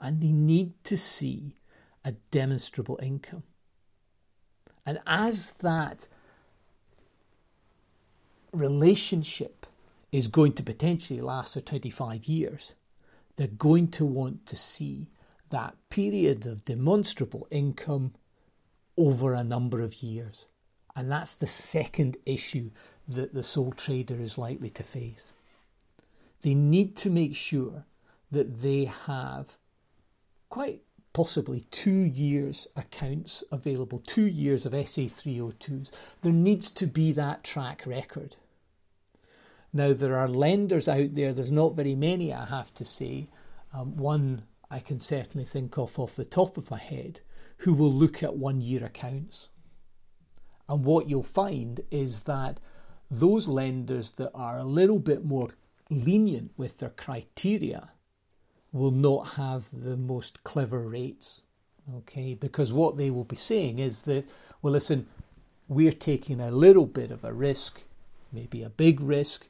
And 0.00 0.20
they 0.20 0.32
need 0.32 0.72
to 0.84 0.98
see 0.98 1.56
a 2.04 2.12
demonstrable 2.30 2.98
income. 3.02 3.44
And 4.84 5.00
as 5.06 5.52
that 5.54 6.08
relationship 8.52 9.66
is 10.12 10.28
going 10.28 10.52
to 10.52 10.62
potentially 10.62 11.22
last 11.22 11.54
for 11.54 11.62
25 11.62 12.26
years, 12.26 12.74
they're 13.36 13.46
going 13.48 13.88
to 13.88 14.04
want 14.04 14.44
to 14.46 14.56
see 14.56 15.08
that 15.48 15.76
period 15.88 16.46
of 16.46 16.64
demonstrable 16.64 17.48
income 17.50 18.12
over 18.96 19.34
a 19.34 19.44
number 19.44 19.80
of 19.80 20.02
years. 20.02 20.48
And 20.96 21.10
that's 21.10 21.34
the 21.34 21.46
second 21.46 22.16
issue 22.24 22.70
that 23.08 23.34
the 23.34 23.42
sole 23.42 23.72
trader 23.72 24.20
is 24.20 24.38
likely 24.38 24.70
to 24.70 24.82
face. 24.82 25.32
They 26.42 26.54
need 26.54 26.96
to 26.98 27.10
make 27.10 27.34
sure 27.34 27.84
that 28.30 28.62
they 28.62 28.84
have 28.84 29.58
quite 30.48 30.82
possibly 31.12 31.64
two 31.70 31.90
years 31.90 32.66
accounts 32.76 33.42
available, 33.50 33.98
two 33.98 34.26
years 34.26 34.66
of 34.66 34.72
SA 34.72 35.02
302s. 35.02 35.90
There 36.22 36.32
needs 36.32 36.70
to 36.72 36.86
be 36.86 37.12
that 37.12 37.44
track 37.44 37.82
record. 37.86 38.36
Now, 39.72 39.92
there 39.92 40.18
are 40.18 40.28
lenders 40.28 40.88
out 40.88 41.14
there, 41.14 41.32
there's 41.32 41.50
not 41.50 41.74
very 41.74 41.94
many, 41.94 42.32
I 42.32 42.44
have 42.44 42.72
to 42.74 42.84
say. 42.84 43.28
Um, 43.72 43.96
one 43.96 44.44
I 44.70 44.78
can 44.80 45.00
certainly 45.00 45.44
think 45.44 45.78
of 45.78 45.98
off 45.98 46.16
the 46.16 46.24
top 46.24 46.56
of 46.56 46.70
my 46.70 46.78
head 46.78 47.20
who 47.58 47.74
will 47.74 47.92
look 47.92 48.22
at 48.22 48.36
one 48.36 48.60
year 48.60 48.84
accounts. 48.84 49.50
And 50.68 50.84
what 50.84 51.08
you'll 51.08 51.22
find 51.22 51.80
is 51.90 52.24
that 52.24 52.58
those 53.10 53.48
lenders 53.48 54.12
that 54.12 54.30
are 54.34 54.58
a 54.58 54.64
little 54.64 54.98
bit 54.98 55.24
more 55.24 55.50
lenient 55.90 56.52
with 56.56 56.78
their 56.78 56.90
criteria 56.90 57.90
will 58.72 58.90
not 58.90 59.34
have 59.34 59.70
the 59.70 59.96
most 59.96 60.42
clever 60.42 60.80
rates. 60.80 61.42
Okay, 61.96 62.34
because 62.34 62.72
what 62.72 62.96
they 62.96 63.10
will 63.10 63.24
be 63.24 63.36
saying 63.36 63.78
is 63.78 64.02
that, 64.02 64.24
well, 64.62 64.72
listen, 64.72 65.06
we're 65.68 65.92
taking 65.92 66.40
a 66.40 66.50
little 66.50 66.86
bit 66.86 67.10
of 67.10 67.24
a 67.24 67.32
risk, 67.32 67.82
maybe 68.32 68.62
a 68.62 68.70
big 68.70 69.00
risk, 69.00 69.48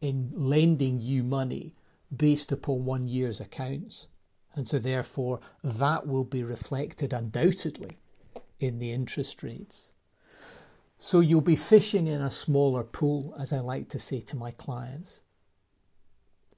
in 0.00 0.30
lending 0.32 1.00
you 1.00 1.22
money 1.22 1.74
based 2.16 2.50
upon 2.52 2.84
one 2.84 3.08
year's 3.08 3.40
accounts. 3.40 4.06
And 4.60 4.68
so, 4.68 4.78
therefore, 4.78 5.40
that 5.64 6.06
will 6.06 6.24
be 6.24 6.44
reflected 6.44 7.14
undoubtedly 7.14 7.96
in 8.58 8.78
the 8.78 8.92
interest 8.92 9.42
rates. 9.42 9.92
So, 10.98 11.20
you'll 11.20 11.40
be 11.40 11.56
fishing 11.56 12.06
in 12.06 12.20
a 12.20 12.30
smaller 12.30 12.84
pool, 12.84 13.34
as 13.40 13.54
I 13.54 13.60
like 13.60 13.88
to 13.88 13.98
say 13.98 14.20
to 14.20 14.36
my 14.36 14.50
clients. 14.50 15.22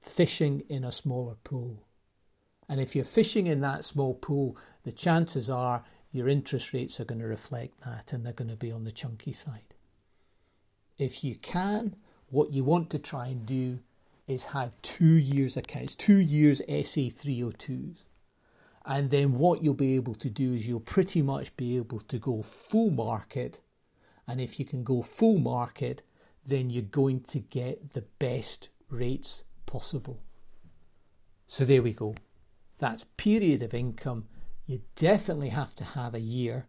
Fishing 0.01 0.63
in 0.67 0.83
a 0.83 0.91
smaller 0.91 1.35
pool. 1.45 1.87
And 2.67 2.81
if 2.81 2.93
you're 2.93 3.05
fishing 3.05 3.47
in 3.47 3.61
that 3.61 3.85
small 3.85 4.15
pool, 4.15 4.57
the 4.83 4.91
chances 4.91 5.49
are 5.49 5.85
your 6.11 6.27
interest 6.27 6.73
rates 6.73 6.99
are 6.99 7.05
going 7.05 7.21
to 7.21 7.25
reflect 7.25 7.85
that 7.85 8.11
and 8.11 8.25
they're 8.25 8.33
going 8.33 8.49
to 8.49 8.57
be 8.57 8.73
on 8.73 8.83
the 8.83 8.91
chunky 8.91 9.31
side. 9.31 9.75
If 10.97 11.23
you 11.23 11.37
can, 11.37 11.95
what 12.27 12.51
you 12.51 12.65
want 12.65 12.89
to 12.89 12.99
try 12.99 13.27
and 13.27 13.45
do 13.45 13.79
is 14.27 14.45
have 14.45 14.81
two 14.81 15.05
years 15.05 15.57
accounts, 15.57 15.95
two 15.95 16.17
years 16.17 16.59
SA 16.59 17.09
302s. 17.11 18.03
And 18.85 19.09
then 19.09 19.37
what 19.37 19.63
you'll 19.63 19.73
be 19.73 19.95
able 19.95 20.15
to 20.15 20.29
do 20.29 20.53
is 20.53 20.67
you'll 20.67 20.79
pretty 20.79 21.21
much 21.21 21.55
be 21.55 21.77
able 21.77 21.99
to 21.99 22.17
go 22.17 22.41
full 22.41 22.89
market. 22.89 23.61
And 24.27 24.41
if 24.41 24.59
you 24.59 24.65
can 24.65 24.83
go 24.83 25.01
full 25.01 25.37
market, 25.37 26.03
then 26.45 26.69
you're 26.69 26.83
going 26.83 27.21
to 27.21 27.39
get 27.39 27.93
the 27.93 28.03
best 28.19 28.69
rates 28.89 29.43
possible. 29.65 30.19
So 31.47 31.63
there 31.63 31.81
we 31.81 31.93
go. 31.93 32.15
That's 32.77 33.05
period 33.17 33.61
of 33.61 33.73
income. 33.73 34.25
You 34.65 34.81
definitely 34.95 35.49
have 35.49 35.73
to 35.75 35.83
have 35.83 36.13
a 36.13 36.19
year. 36.19 36.67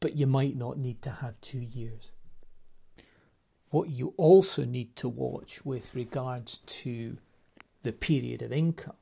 But 0.00 0.16
you 0.16 0.26
might 0.26 0.56
not 0.56 0.78
need 0.78 1.02
to 1.02 1.10
have 1.10 1.40
two 1.40 1.60
years. 1.60 2.12
What 3.70 3.88
you 3.88 4.14
also 4.16 4.64
need 4.64 4.96
to 4.96 5.08
watch 5.08 5.64
with 5.64 5.94
regards 5.94 6.58
to 6.58 7.18
the 7.82 7.92
period 7.92 8.42
of 8.42 8.52
income 8.52 8.96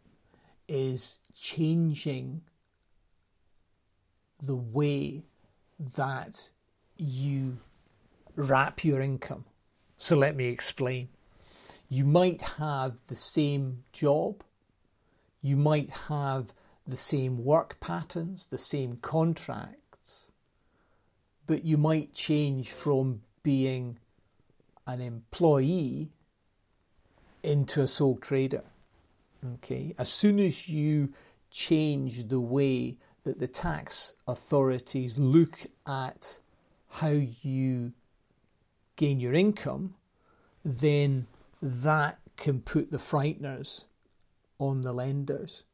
is 0.68 1.18
changing 1.34 2.42
the 4.42 4.56
way 4.56 5.24
that 5.78 6.50
you 6.96 7.58
wrap 8.36 8.84
your 8.84 9.00
income. 9.00 9.46
So 9.96 10.16
let 10.16 10.36
me 10.36 10.46
explain. 10.48 11.08
You 11.88 12.04
might 12.04 12.42
have 12.42 13.06
the 13.06 13.16
same 13.16 13.84
job, 13.92 14.44
you 15.40 15.56
might 15.56 15.90
have 16.08 16.52
the 16.86 16.96
same 16.96 17.42
work 17.42 17.80
patterns, 17.80 18.48
the 18.48 18.58
same 18.58 18.98
contracts, 19.00 20.30
but 21.46 21.64
you 21.64 21.78
might 21.78 22.12
change 22.12 22.70
from 22.70 23.22
being 23.42 23.98
an 24.88 25.00
employee 25.00 26.08
into 27.44 27.82
a 27.82 27.86
sole 27.86 28.16
trader. 28.16 28.64
Okay, 29.54 29.94
as 29.98 30.10
soon 30.10 30.40
as 30.40 30.68
you 30.68 31.12
change 31.50 32.26
the 32.26 32.40
way 32.40 32.96
that 33.22 33.38
the 33.38 33.46
tax 33.46 34.14
authorities 34.26 35.18
look 35.18 35.66
at 35.86 36.40
how 36.88 37.10
you 37.42 37.92
gain 38.96 39.20
your 39.20 39.34
income, 39.34 39.94
then 40.64 41.26
that 41.62 42.18
can 42.36 42.60
put 42.60 42.90
the 42.90 42.98
frighteners 42.98 43.84
on 44.58 44.80
the 44.80 44.92
lenders. 44.92 45.64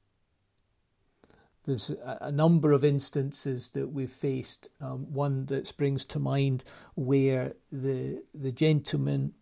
There's 1.66 1.90
a, 1.90 2.30
number 2.30 2.72
of 2.72 2.84
instances 2.84 3.70
that 3.70 3.88
we've 3.88 4.10
faced. 4.10 4.68
Um, 4.80 5.12
one 5.12 5.46
that 5.46 5.66
springs 5.66 6.04
to 6.06 6.18
mind 6.18 6.64
where 6.94 7.54
the 7.72 8.22
the 8.34 8.52
gentleman 8.52 9.32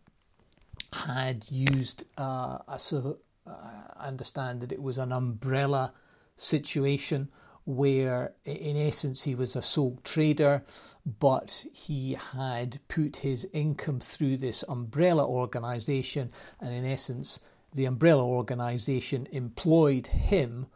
had 0.93 1.51
used 1.51 2.05
uh, 2.17 2.59
a 2.69 2.79
I 3.47 4.07
understand 4.09 4.61
that 4.61 4.73
it 4.73 4.83
was 4.83 4.99
an 4.99 5.13
umbrella 5.13 5.93
situation 6.37 7.29
where, 7.65 8.33
in 8.45 8.77
essence, 8.77 9.23
he 9.23 9.35
was 9.35 9.55
a 9.55 9.63
sole 9.63 9.99
trader, 10.03 10.65
but 11.19 11.65
he 11.73 12.15
had 12.15 12.81
put 12.89 13.17
his 13.17 13.47
income 13.53 14.01
through 14.01 14.37
this 14.39 14.65
umbrella 14.69 15.27
organization, 15.27 16.31
and 16.61 16.75
in 16.75 16.85
essence, 16.85 17.41
the 17.73 17.85
umbrella 17.85 18.25
organization 18.25 19.29
employed 19.31 20.09
him, 20.09 20.67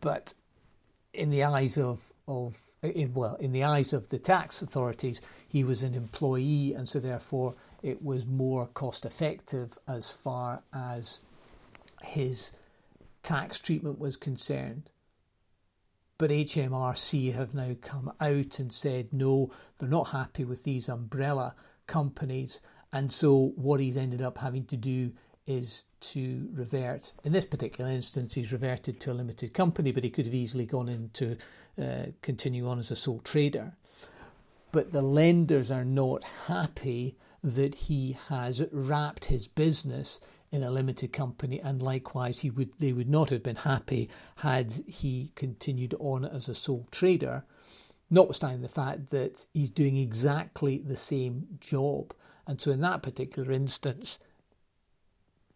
but 0.00 0.34
in 1.12 1.30
the 1.30 1.42
eyes 1.42 1.76
of 1.76 2.12
of 2.28 2.60
in, 2.82 3.12
well 3.14 3.34
in 3.36 3.52
the 3.52 3.64
eyes 3.64 3.92
of 3.92 4.10
the 4.10 4.18
tax 4.18 4.62
authorities 4.62 5.20
he 5.48 5.64
was 5.64 5.82
an 5.82 5.94
employee 5.94 6.72
and 6.74 6.88
so 6.88 7.00
therefore 7.00 7.54
it 7.82 8.02
was 8.02 8.26
more 8.26 8.66
cost 8.66 9.04
effective 9.04 9.78
as 9.88 10.10
far 10.10 10.62
as 10.72 11.20
his 12.02 12.52
tax 13.22 13.58
treatment 13.58 13.98
was 13.98 14.16
concerned. 14.16 14.90
But 16.18 16.30
HMRC 16.30 17.32
have 17.34 17.54
now 17.54 17.76
come 17.80 18.12
out 18.20 18.58
and 18.58 18.72
said 18.72 19.12
no, 19.12 19.50
they're 19.78 19.88
not 19.88 20.08
happy 20.08 20.44
with 20.44 20.64
these 20.64 20.88
umbrella 20.88 21.54
companies. 21.86 22.60
And 22.92 23.10
so 23.10 23.52
what 23.56 23.80
he's 23.80 23.96
ended 23.96 24.20
up 24.20 24.38
having 24.38 24.64
to 24.66 24.76
do 24.76 25.12
is 25.50 25.84
to 26.00 26.48
revert. 26.52 27.12
In 27.24 27.32
this 27.32 27.44
particular 27.44 27.90
instance, 27.90 28.34
he's 28.34 28.52
reverted 28.52 29.00
to 29.00 29.12
a 29.12 29.14
limited 29.14 29.52
company, 29.52 29.92
but 29.92 30.04
he 30.04 30.10
could 30.10 30.26
have 30.26 30.34
easily 30.34 30.64
gone 30.64 30.88
into 30.88 31.36
uh, 31.80 32.06
continue 32.22 32.68
on 32.68 32.78
as 32.78 32.90
a 32.90 32.96
sole 32.96 33.20
trader. 33.20 33.72
But 34.72 34.92
the 34.92 35.02
lenders 35.02 35.70
are 35.70 35.84
not 35.84 36.24
happy 36.46 37.16
that 37.42 37.74
he 37.74 38.16
has 38.28 38.62
wrapped 38.70 39.26
his 39.26 39.48
business 39.48 40.20
in 40.52 40.62
a 40.62 40.70
limited 40.70 41.12
company, 41.12 41.60
and 41.60 41.80
likewise, 41.80 42.40
he 42.40 42.50
would 42.50 42.72
they 42.78 42.92
would 42.92 43.08
not 43.08 43.30
have 43.30 43.42
been 43.42 43.56
happy 43.56 44.08
had 44.36 44.72
he 44.86 45.32
continued 45.36 45.94
on 45.98 46.24
as 46.24 46.48
a 46.48 46.54
sole 46.54 46.86
trader, 46.90 47.44
notwithstanding 48.10 48.62
the 48.62 48.68
fact 48.68 49.10
that 49.10 49.46
he's 49.54 49.70
doing 49.70 49.96
exactly 49.96 50.78
the 50.78 50.96
same 50.96 51.46
job. 51.60 52.14
And 52.46 52.60
so, 52.60 52.72
in 52.72 52.80
that 52.80 53.02
particular 53.02 53.52
instance, 53.52 54.18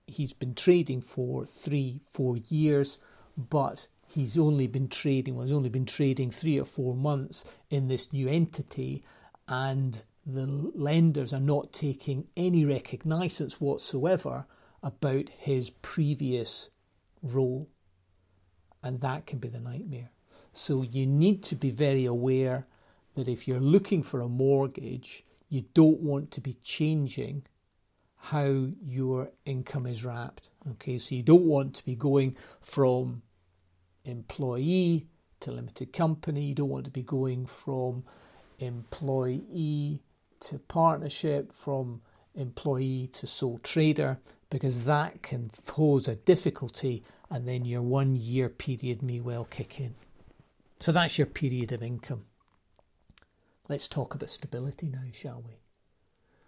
he's 0.07 0.33
been 0.33 0.55
trading 0.55 1.01
for 1.01 1.47
three, 1.47 2.01
four 2.03 2.37
years, 2.37 2.99
but 3.37 3.89
he's 4.07 4.39
only 4.39 4.67
been 4.67 4.89
trading, 4.89 5.35
well, 5.35 5.47
he's 5.47 5.55
only 5.55 5.69
been 5.69 5.87
trading 5.87 6.31
three 6.31 6.59
or 6.59 6.65
four 6.65 6.95
months 6.95 7.45
in 7.71 7.89
this 7.89 8.13
new 8.13 8.29
entity, 8.29 9.03
and 9.49 10.05
the 10.27 10.47
lenders 10.47 11.33
are 11.33 11.41
not 11.41 11.73
taking 11.73 12.29
any 12.37 12.65
recognizance 12.65 13.61
whatsoever 13.61 14.47
about 14.83 15.29
his 15.31 15.71
previous 15.71 16.71
role. 17.23 17.69
And 18.83 19.01
that 19.01 19.27
can 19.27 19.39
be 19.39 19.49
the 19.49 19.61
nightmare. 19.61 20.11
So 20.53 20.83
you 20.83 21.07
need 21.07 21.43
to 21.45 21.57
be 21.57 21.71
very 21.71 22.05
aware 22.05 22.67
that 23.15 23.29
if 23.29 23.49
you're 23.49 23.61
looking 23.61 24.03
for 24.03 24.21
a 24.21 24.29
mortgage, 24.29 25.25
you 25.49 25.65
don't 25.75 26.01
want 26.01 26.31
to 26.33 26.41
be 26.41 26.55
changing 26.63 27.45
how 28.25 28.69
your 28.83 29.31
income 29.45 29.87
is 29.87 30.03
wrapped. 30.03 30.49
Okay, 30.73 30.99
so 30.99 31.15
you 31.15 31.23
don't 31.23 31.45
want 31.45 31.75
to 31.75 31.85
be 31.85 31.95
going 31.95 32.35
from 32.63 33.21
employee 34.07 35.09
to 35.41 35.53
limited 35.53 35.93
company, 35.93 36.43
you 36.45 36.55
don't 36.55 36.71
want 36.71 36.87
to 36.87 36.91
be 36.91 37.03
going 37.03 37.45
from 37.45 38.03
employee 38.59 40.03
to 40.41 40.59
partnership, 40.59 41.53
from 41.53 42.01
employee 42.35 43.09
to 43.13 43.27
sole 43.27 43.59
trader, 43.59 44.19
because 44.49 44.85
that 44.85 45.23
can 45.23 45.51
pose 45.67 46.09
a 46.09 46.17
difficulty 46.17 47.03
and 47.31 47.47
then 47.47 47.67
your 47.67 47.83
one 47.83 48.17
year 48.17 48.49
period 48.49 49.03
may 49.03 49.21
well 49.21 49.45
kick 49.45 49.81
in. 49.81 49.95
So 50.81 50.93
that's 50.93 51.19
your 51.19 51.27
period 51.27 51.73
of 51.73 51.83
income. 51.83 52.25
Let's 53.69 53.87
talk 53.87 54.15
about 54.15 54.31
stability 54.31 54.89
now, 54.89 55.11
shall 55.13 55.43
we? 55.47 55.64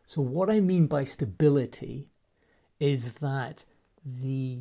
So, 0.07 0.23
what 0.23 0.51
I 0.51 0.61
mean 0.61 0.87
by 0.87 1.05
stability 1.05 2.09
is 2.79 3.15
that 3.15 3.65
the 4.05 4.61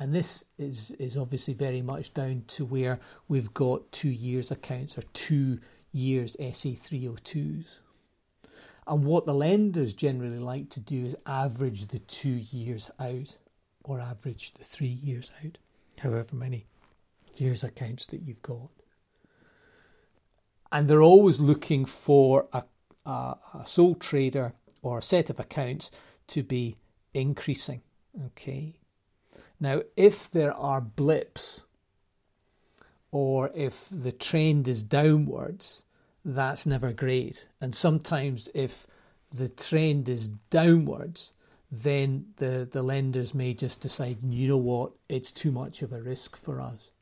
and 0.00 0.14
this 0.14 0.46
is, 0.56 0.92
is 0.92 1.14
obviously 1.14 1.52
very 1.52 1.82
much 1.82 2.14
down 2.14 2.44
to 2.48 2.64
where 2.64 2.98
we've 3.28 3.52
got 3.52 3.92
two 3.92 4.08
years 4.08 4.50
accounts 4.50 4.96
or 4.96 5.02
two 5.12 5.60
years 5.92 6.32
SA 6.40 6.70
302s. 6.70 7.80
And 8.86 9.04
what 9.04 9.26
the 9.26 9.34
lenders 9.34 9.92
generally 9.92 10.38
like 10.38 10.70
to 10.70 10.80
do 10.80 11.04
is 11.04 11.14
average 11.26 11.88
the 11.88 11.98
two 11.98 12.30
years 12.30 12.90
out 12.98 13.36
or 13.84 14.00
average 14.00 14.54
the 14.54 14.64
three 14.64 14.88
years 14.88 15.30
out, 15.44 15.58
however 15.98 16.34
many 16.34 16.64
years 17.36 17.62
accounts 17.62 18.06
that 18.06 18.22
you've 18.22 18.42
got. 18.42 18.70
And 20.72 20.88
they're 20.88 21.02
always 21.02 21.40
looking 21.40 21.84
for 21.84 22.48
a, 22.54 22.64
a, 23.04 23.36
a 23.54 23.66
sole 23.66 23.96
trader 23.96 24.54
or 24.82 24.98
a 24.98 25.02
set 25.02 25.30
of 25.30 25.40
accounts 25.40 25.90
to 26.28 26.42
be 26.42 26.76
increasing. 27.14 27.82
Okay. 28.26 28.76
Now, 29.58 29.82
if 29.96 30.30
there 30.30 30.54
are 30.54 30.80
blips 30.80 31.66
or 33.12 33.50
if 33.54 33.88
the 33.90 34.12
trend 34.12 34.68
is 34.68 34.82
downwards, 34.82 35.84
that's 36.24 36.66
never 36.66 36.92
great. 36.92 37.48
And 37.60 37.74
sometimes 37.74 38.48
if 38.54 38.86
the 39.32 39.48
trend 39.48 40.08
is 40.08 40.28
downwards, 40.28 41.32
then 41.70 42.26
the, 42.36 42.68
the 42.70 42.82
lenders 42.82 43.34
may 43.34 43.54
just 43.54 43.80
decide, 43.80 44.18
you 44.22 44.48
know 44.48 44.56
what, 44.56 44.92
it's 45.08 45.32
too 45.32 45.52
much 45.52 45.82
of 45.82 45.92
a 45.92 46.02
risk 46.02 46.36
for 46.36 46.60
us. 46.60 46.92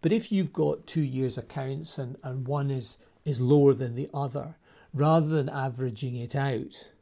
But 0.00 0.12
if 0.12 0.32
you've 0.32 0.52
got 0.52 0.86
two 0.86 1.02
years' 1.02 1.38
accounts 1.38 1.98
and, 1.98 2.16
and 2.22 2.46
one 2.46 2.70
is, 2.70 2.98
is 3.24 3.40
lower 3.40 3.72
than 3.72 3.94
the 3.94 4.10
other, 4.12 4.56
rather 4.92 5.28
than 5.28 5.48
averaging 5.48 6.16
it 6.16 6.34
out, 6.34 6.92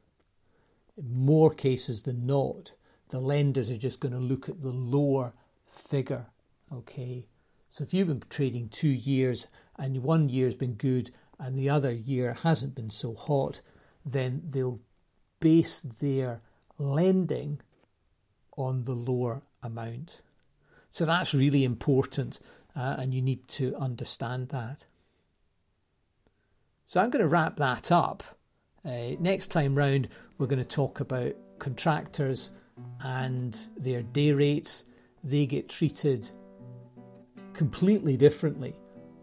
more 1.03 1.53
cases 1.53 2.05
than 2.05 2.27
not, 2.27 2.73
the 3.09 3.21
lenders 3.21 3.71
are 3.71 3.77
just 3.77 4.01
going 4.01 4.13
to 4.13 4.19
look 4.19 4.49
at 4.49 4.63
the 4.63 4.71
lower 4.71 5.35
figure. 5.67 6.27
Okay, 6.73 7.27
so 7.69 7.85
if 7.85 7.93
you've 7.93 8.09
been 8.09 8.23
trading 8.31 8.69
two 8.69 8.89
years 8.89 9.47
and 9.79 10.03
one 10.03 10.29
year's 10.29 10.55
been 10.55 10.75
good 10.75 11.11
and 11.39 11.57
the 11.57 11.69
other 11.69 11.93
year 11.93 12.35
hasn't 12.43 12.75
been 12.75 12.91
so 12.91 13.15
hot, 13.15 13.61
then 14.05 14.43
they'll 14.49 14.81
base 15.41 15.81
their 15.81 16.41
lending 16.79 17.61
on 18.57 18.85
the 18.85 18.95
lower 18.95 19.43
amount. 19.63 20.21
So 20.91 21.05
that's 21.05 21.35
really 21.35 21.65
important, 21.65 22.39
uh, 22.77 22.97
and 22.99 23.13
you 23.13 23.23
need 23.23 23.49
to 23.49 23.75
understand 23.77 24.51
that. 24.51 24.87
So 26.87 27.01
I'm 27.01 27.11
going 27.11 27.23
to 27.23 27.29
wrap 27.29 27.57
that 27.57 27.91
up. 27.91 28.23
Uh, 28.85 29.15
next 29.21 29.49
time 29.49 29.75
round, 29.75 30.09
we're 30.39 30.47
going 30.47 30.59
to 30.59 30.65
talk 30.65 31.01
about 31.01 31.33
contractors 31.59 32.51
and 33.05 33.67
their 33.77 34.03
day 34.03 34.33
rates. 34.33 34.85
They 35.23 35.47
get 35.47 35.69
treated 35.69 36.29
completely 37.53 38.17
differently 38.17 38.75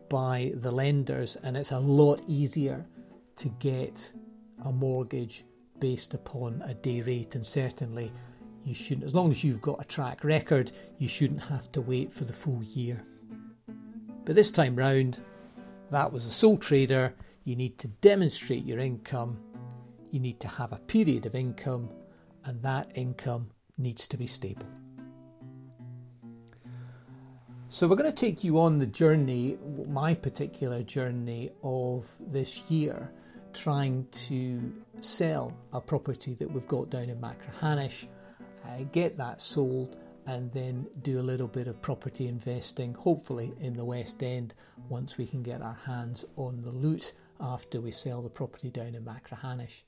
by 0.08 0.54
the 0.56 0.72
lenders, 0.72 1.36
and 1.44 1.58
it's 1.58 1.72
a 1.72 1.80
lot 1.80 2.22
easier 2.28 2.86
to 3.36 3.50
get 3.60 4.14
a 4.66 4.72
mortgage 4.72 5.44
based 5.80 6.14
upon 6.14 6.64
a 6.66 6.74
day 6.74 7.02
rate. 7.02 7.36
And 7.36 7.46
certainly, 7.46 8.12
you 8.64 8.74
shouldn't, 8.74 9.06
as 9.06 9.14
long 9.14 9.30
as 9.30 9.44
you've 9.44 9.62
got 9.62 9.82
a 9.82 9.86
track 9.86 10.24
record, 10.24 10.72
you 11.00 11.08
shouldn't 11.08 11.44
have 11.44 11.72
to 11.74 11.82
wait 11.82 12.12
for 12.12 12.24
the 12.24 12.34
full 12.34 12.64
year. 12.64 13.04
But 14.24 14.36
this 14.36 14.52
time 14.52 14.76
round, 14.76 15.20
that 15.92 16.14
was 16.14 16.26
a 16.26 16.32
sole 16.32 16.58
trader. 16.58 17.14
You 17.44 17.56
need 17.56 17.78
to 17.80 17.88
demonstrate 17.88 18.64
your 18.64 18.80
income, 18.80 19.40
you 20.12 20.20
need 20.20 20.40
to 20.42 20.48
have 20.48 20.74
a 20.74 20.78
period 20.78 21.26
of 21.26 21.36
income, 21.36 21.90
and 22.46 22.62
that 22.64 22.92
income 22.96 23.50
needs 23.78 24.08
to 24.08 24.18
be 24.18 24.28
stable. 24.28 24.68
So, 27.72 27.88
we're 27.88 27.98
going 27.98 28.12
to 28.12 28.16
take 28.16 28.44
you 28.44 28.60
on 28.60 28.80
the 28.80 28.88
journey, 28.88 29.58
my 29.88 30.16
particular 30.16 30.82
journey 30.82 31.52
of 31.62 32.12
this 32.20 32.70
year, 32.72 33.12
trying 33.54 34.08
to 34.12 34.74
sell 35.02 35.56
a 35.72 35.80
property 35.80 36.34
that 36.36 36.50
we've 36.50 36.68
got 36.68 36.90
down 36.90 37.10
in 37.10 37.22
Machrihanish, 37.22 38.08
uh, 38.66 38.84
get 38.92 39.18
that 39.18 39.40
sold, 39.40 39.98
and 40.26 40.52
then 40.52 40.88
do 41.02 41.20
a 41.20 41.22
little 41.22 41.48
bit 41.48 41.68
of 41.68 41.82
property 41.82 42.28
investing, 42.28 42.94
hopefully 42.94 43.54
in 43.60 43.74
the 43.74 43.86
West 43.86 44.24
End, 44.24 44.54
once 44.90 45.18
we 45.18 45.26
can 45.26 45.42
get 45.42 45.62
our 45.62 45.78
hands 45.86 46.26
on 46.36 46.62
the 46.62 46.72
loot 46.72 47.14
after 47.40 47.80
we 47.80 47.92
sell 47.92 48.22
the 48.22 48.30
property 48.30 48.70
down 48.70 48.96
in 48.96 49.04
Machrihanish. 49.04 49.84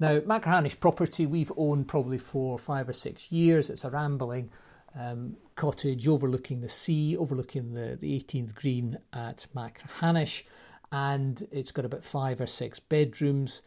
Now, 0.00 0.18
Machrihanish 0.20 0.80
property 0.80 1.26
we've 1.26 1.52
owned 1.58 1.86
probably 1.86 2.16
for 2.16 2.58
five 2.58 2.88
or 2.88 2.94
six 2.94 3.30
years. 3.30 3.68
It's 3.68 3.84
a 3.84 3.90
rambling 3.90 4.50
um, 4.98 5.36
cottage 5.56 6.08
overlooking 6.08 6.62
the 6.62 6.70
sea, 6.70 7.18
overlooking 7.18 7.74
the, 7.74 7.98
the 8.00 8.18
18th 8.18 8.54
green 8.54 8.98
at 9.12 9.46
Machrihanish, 9.54 10.44
and 10.90 11.46
it's 11.52 11.70
got 11.70 11.84
about 11.84 12.02
five 12.02 12.40
or 12.40 12.46
six 12.46 12.80
bedrooms. 12.80 13.60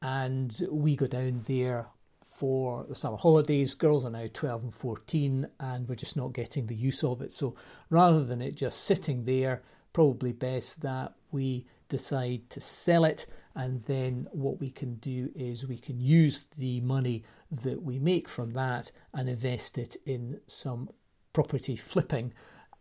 And 0.00 0.56
we 0.70 0.94
go 0.94 1.08
down 1.08 1.42
there 1.46 1.88
for 2.22 2.84
the 2.88 2.94
summer 2.94 3.16
holidays. 3.16 3.74
Girls 3.74 4.04
are 4.04 4.10
now 4.10 4.26
12 4.32 4.62
and 4.62 4.74
14, 4.74 5.48
and 5.58 5.88
we're 5.88 5.96
just 5.96 6.16
not 6.16 6.32
getting 6.32 6.68
the 6.68 6.74
use 6.76 7.02
of 7.02 7.20
it. 7.20 7.32
So 7.32 7.56
rather 7.90 8.24
than 8.24 8.40
it 8.40 8.54
just 8.54 8.84
sitting 8.84 9.24
there, 9.24 9.62
probably 9.92 10.32
best 10.32 10.82
that 10.82 11.14
we 11.32 11.66
decide 11.90 12.48
to 12.50 12.60
sell 12.62 13.04
it. 13.04 13.26
And 13.54 13.84
then 13.84 14.26
what 14.30 14.60
we 14.60 14.70
can 14.70 14.94
do 14.94 15.30
is 15.34 15.66
we 15.66 15.76
can 15.76 16.00
use 16.00 16.46
the 16.56 16.80
money 16.80 17.24
that 17.50 17.82
we 17.82 17.98
make 17.98 18.28
from 18.28 18.52
that 18.52 18.90
and 19.12 19.28
invest 19.28 19.76
it 19.76 19.96
in 20.06 20.40
some 20.46 20.88
property 21.34 21.76
flipping 21.76 22.32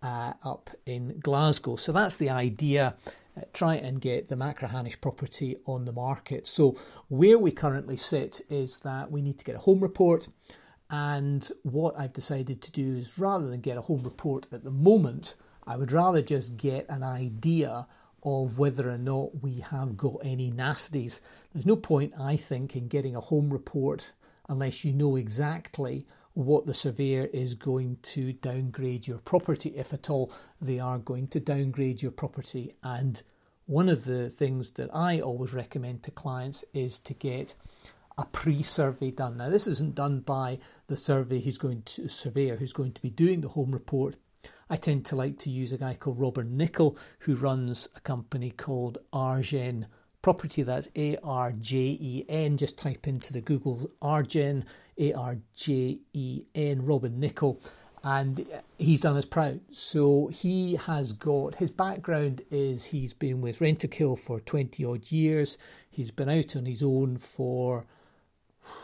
uh, 0.02 0.34
up 0.43 0.69
in 0.86 1.19
Glasgow. 1.19 1.76
So 1.76 1.91
that's 1.91 2.17
the 2.17 2.30
idea. 2.30 2.95
Uh, 3.36 3.41
try 3.52 3.76
and 3.76 4.00
get 4.00 4.30
the 4.30 4.36
Machrihanish 4.36 5.02
property 5.02 5.58
on 5.65 5.86
the 5.86 5.91
market. 5.91 6.48
So 6.48 6.78
where 7.10 7.38
we 7.38 7.52
currently 7.52 7.98
sit 7.98 8.41
is 8.50 8.80
that 8.80 9.12
we 9.12 9.22
need 9.22 9.38
to 9.39 9.45
get 9.45 9.56
a 9.56 9.60
home 9.60 9.82
report. 9.82 10.30
And 10.89 11.48
what 11.63 12.00
I've 12.00 12.13
decided 12.13 12.62
to 12.62 12.72
do 12.72 12.95
is 12.95 13.19
rather 13.19 13.50
than 13.50 13.62
get 13.62 13.78
a 13.78 13.82
home 13.82 14.04
report 14.04 14.48
at 14.52 14.63
the 14.63 14.72
moment, 14.72 15.36
I 15.67 15.78
would 15.78 15.91
rather 15.91 16.22
just 16.22 16.58
get 16.58 16.86
an 16.89 17.04
idea 17.04 17.88
of 18.23 18.60
whether 18.60 18.89
or 18.89 18.97
not 18.97 19.41
we 19.41 19.60
have 19.60 19.97
got 19.97 20.17
any 20.23 20.51
nasties. 20.51 21.21
There's 21.53 21.65
no 21.65 21.75
point, 21.75 22.13
I 22.19 22.36
think, 22.36 22.75
in 22.75 22.88
getting 22.88 23.15
a 23.15 23.21
home 23.21 23.51
report 23.51 24.13
unless 24.47 24.84
you 24.84 24.93
know 24.93 25.15
exactly 25.15 26.05
what 26.34 26.65
the 26.65 26.73
surveyor 26.73 27.29
is 27.34 27.53
going 27.53 27.97
to 28.01 28.34
downgrade 28.34 29.08
your 29.08 29.17
property, 29.19 29.69
if 29.75 29.93
at 29.93 30.10
all 30.10 30.32
they 30.62 30.79
are 30.79 30.97
going 30.97 31.27
to 31.27 31.39
downgrade 31.39 32.01
your 32.01 32.12
property. 32.12 32.75
And 32.84 33.21
one 33.65 33.89
of 33.89 34.05
the 34.05 34.29
things 34.29 34.71
that 34.71 34.89
I 34.93 35.19
always 35.19 35.53
recommend 35.53 36.03
to 36.03 36.12
clients 36.12 36.63
is 36.73 36.97
to 36.99 37.13
get 37.13 37.55
a 38.17 38.25
pre-survey 38.25 39.12
done. 39.12 39.38
Now, 39.38 39.49
this 39.49 39.67
isn't 39.67 39.95
done 39.95 40.21
by 40.21 40.60
the 40.88 40.95
survey 40.95 41.39
who's 41.39 41.58
going 41.58 41.84
to 41.84 42.08
surveyor 42.08 42.58
who's 42.58 42.73
going 42.73 42.93
to 42.93 43.01
be 43.01 43.10
doing 43.10 43.41
the 43.41 43.49
home 43.49 43.71
report. 43.71 44.17
I 44.69 44.75
tend 44.75 45.05
to 45.05 45.15
like 45.15 45.38
to 45.39 45.49
use 45.49 45.71
a 45.71 45.77
guy 45.77 45.95
called 45.95 46.19
Robert 46.19 46.47
Nichol 46.47 46.97
who 47.19 47.36
runs 47.36 47.88
a 47.95 47.99
company 48.01 48.51
called 48.51 48.99
Arjen 49.12 49.88
Property. 50.21 50.62
That's 50.62 50.89
A 50.95 51.17
R 51.23 51.51
J 51.53 51.77
E 51.99 52.25
N. 52.29 52.58
Just 52.58 52.77
type 52.77 53.08
into 53.08 53.34
the 53.34 53.41
Google 53.41 53.89
Arjen 54.01 54.65
a 54.99 55.13
R 55.13 55.38
J 55.55 55.99
E 56.13 56.43
N, 56.53 56.86
Robin 56.86 57.19
Nichol, 57.19 57.60
and 58.03 58.45
he's 58.77 59.01
done 59.01 59.15
us 59.15 59.25
proud. 59.25 59.62
So 59.71 60.27
he 60.27 60.75
has 60.75 61.13
got 61.13 61.55
his 61.55 61.71
background 61.71 62.41
is 62.51 62.86
he's 62.86 63.13
been 63.13 63.41
with 63.41 63.60
Rentokil 63.60 64.19
for 64.19 64.39
20 64.39 64.86
odd 64.86 65.12
years, 65.12 65.58
he's 65.89 66.12
been 66.12 66.29
out 66.29 66.55
on 66.55 66.65
his 66.65 66.84
own 66.84 67.17
for 67.17 67.86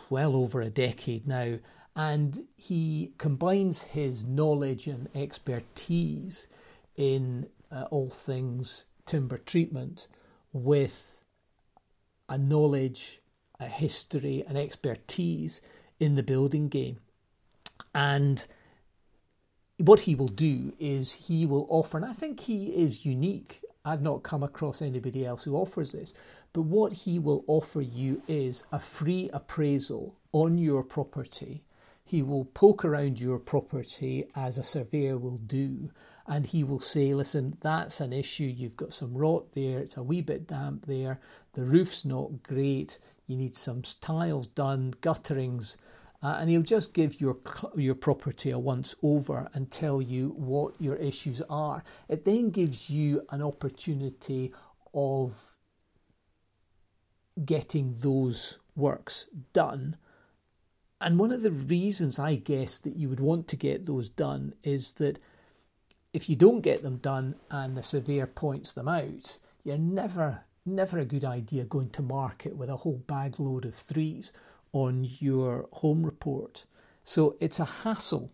well 0.10 0.36
over 0.36 0.62
a 0.62 0.69
decade 0.69 1.28
now, 1.28 1.60
and 1.96 2.46
he 2.58 3.12
combines 3.18 3.84
his 3.84 4.26
knowledge 4.26 4.88
and 4.88 5.08
expertise 5.16 6.48
in 6.96 7.48
uh, 7.72 7.84
all 7.90 8.10
things 8.10 8.86
timber 9.06 9.38
treatment 9.38 10.08
with 10.52 11.22
a 12.28 12.38
knowledge, 12.38 13.22
a 13.60 13.68
history, 13.68 14.44
an 14.48 14.58
expertise 14.58 15.62
in 16.00 16.16
the 16.16 16.24
building 16.24 16.68
game. 16.68 16.98
And 17.94 18.46
what 19.78 20.02
he 20.02 20.16
will 20.16 20.28
do 20.30 20.74
is 20.80 21.14
he 21.14 21.46
will 21.46 21.68
offer, 21.70 21.98
and 21.98 22.06
I 22.06 22.14
think 22.14 22.42
he 22.42 22.68
is 22.68 23.06
unique. 23.06 23.62
I've 23.84 24.02
not 24.02 24.24
come 24.24 24.44
across 24.44 24.82
anybody 24.82 25.26
else 25.26 25.44
who 25.44 25.56
offers 25.56 25.92
this, 25.92 26.14
but 26.54 26.64
what 26.64 26.94
he 26.94 27.20
will 27.20 27.44
offer 27.48 27.82
you 27.82 28.22
is 28.28 28.64
a 28.72 28.80
free 28.80 29.30
appraisal 29.32 30.16
on 30.32 30.58
your 30.58 30.84
property. 30.84 31.64
He 32.08 32.22
will 32.22 32.46
poke 32.46 32.86
around 32.86 33.20
your 33.20 33.39
property 33.39 34.26
as 34.36 34.60
a 34.60 34.63
surveyor 34.63 35.18
will 35.18 35.38
do, 35.38 35.89
and 36.28 36.46
he 36.46 36.63
will 36.63 36.80
say, 36.80 37.15
Listen, 37.15 37.58
that's 37.62 38.00
an 38.00 38.13
issue. 38.13 38.44
You've 38.44 38.78
got 38.78 38.94
some 38.94 39.18
rot 39.18 39.54
there, 39.54 39.80
it's 39.80 39.98
a 39.98 40.04
wee 40.04 40.22
bit 40.22 40.46
damp 40.46 40.86
there, 40.86 41.20
the 41.54 41.65
roof's 41.65 42.06
not 42.06 42.44
great, 42.44 43.00
you 43.26 43.36
need 43.36 43.56
some 43.56 43.82
tiles 44.02 44.46
done, 44.46 44.94
gutterings, 45.02 45.78
uh, 46.22 46.38
and 46.39 46.50
he'll 46.50 46.62
just 46.62 46.94
give 46.94 47.20
your 47.20 47.38
your 47.76 47.96
property 47.96 48.52
a 48.52 48.60
once 48.60 48.96
over 49.02 49.50
and 49.54 49.72
tell 49.72 50.00
you 50.00 50.30
what 50.38 50.80
your 50.80 50.98
issues 50.98 51.41
are. 51.50 51.84
It 52.08 52.24
then 52.24 52.52
gives 52.52 52.88
you 52.88 53.26
an 53.32 53.41
opportunity 53.41 54.54
of 54.94 55.58
getting 57.44 57.96
those 57.98 58.60
works 58.76 59.28
done. 59.54 59.98
And 61.02 61.20
one 61.20 61.32
of 61.32 61.42
the 61.42 61.52
reasons 61.52 62.18
I 62.18 62.36
guess 62.36 62.80
that 62.80 62.96
you 62.96 63.10
would 63.10 63.20
want 63.20 63.48
to 63.50 63.56
get 63.56 63.86
those 63.86 64.10
done 64.10 64.54
is 64.64 64.94
that 64.94 65.20
if 66.14 66.30
you 66.30 66.36
don't 66.36 66.62
get 66.62 66.82
them 66.82 66.98
done 66.98 67.36
and 67.52 67.76
the 67.76 67.84
surveyor 67.84 68.28
points 68.28 68.72
them 68.74 68.88
out, 68.88 69.40
you're 69.64 69.78
never 69.78 70.46
never 70.66 70.98
a 70.98 71.06
good 71.06 71.24
idea 71.24 71.64
going 71.64 71.90
to 71.92 72.02
market 72.02 72.56
with 72.56 72.70
a 72.70 72.78
whole 72.78 73.04
bag 73.06 73.40
load 73.40 73.66
of 73.66 73.76
threes 73.76 74.34
on 74.72 75.08
your 75.20 75.68
home 75.74 76.04
report. 76.04 76.66
So 77.04 77.36
it's 77.40 77.60
a 77.60 77.66
hassle 77.66 78.32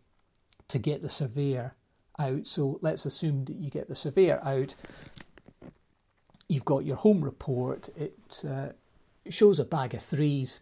to 0.70 0.80
get 0.80 1.02
the 1.02 1.10
surveyor 1.10 1.76
out. 2.18 2.48
So 2.48 2.80
let's 2.82 3.06
assume 3.06 3.46
that 3.46 3.58
you 3.58 3.70
get 3.70 3.90
the 3.90 3.96
surveyor 3.96 4.40
out. 4.44 4.76
You've 6.48 6.66
got 6.66 6.86
your 6.86 6.96
home 6.96 7.24
report. 7.24 7.90
It 7.98 8.44
uh, 8.48 8.70
shows 9.30 9.60
a 9.60 9.66
bag 9.66 9.94
of 9.94 10.02
threes, 10.02 10.62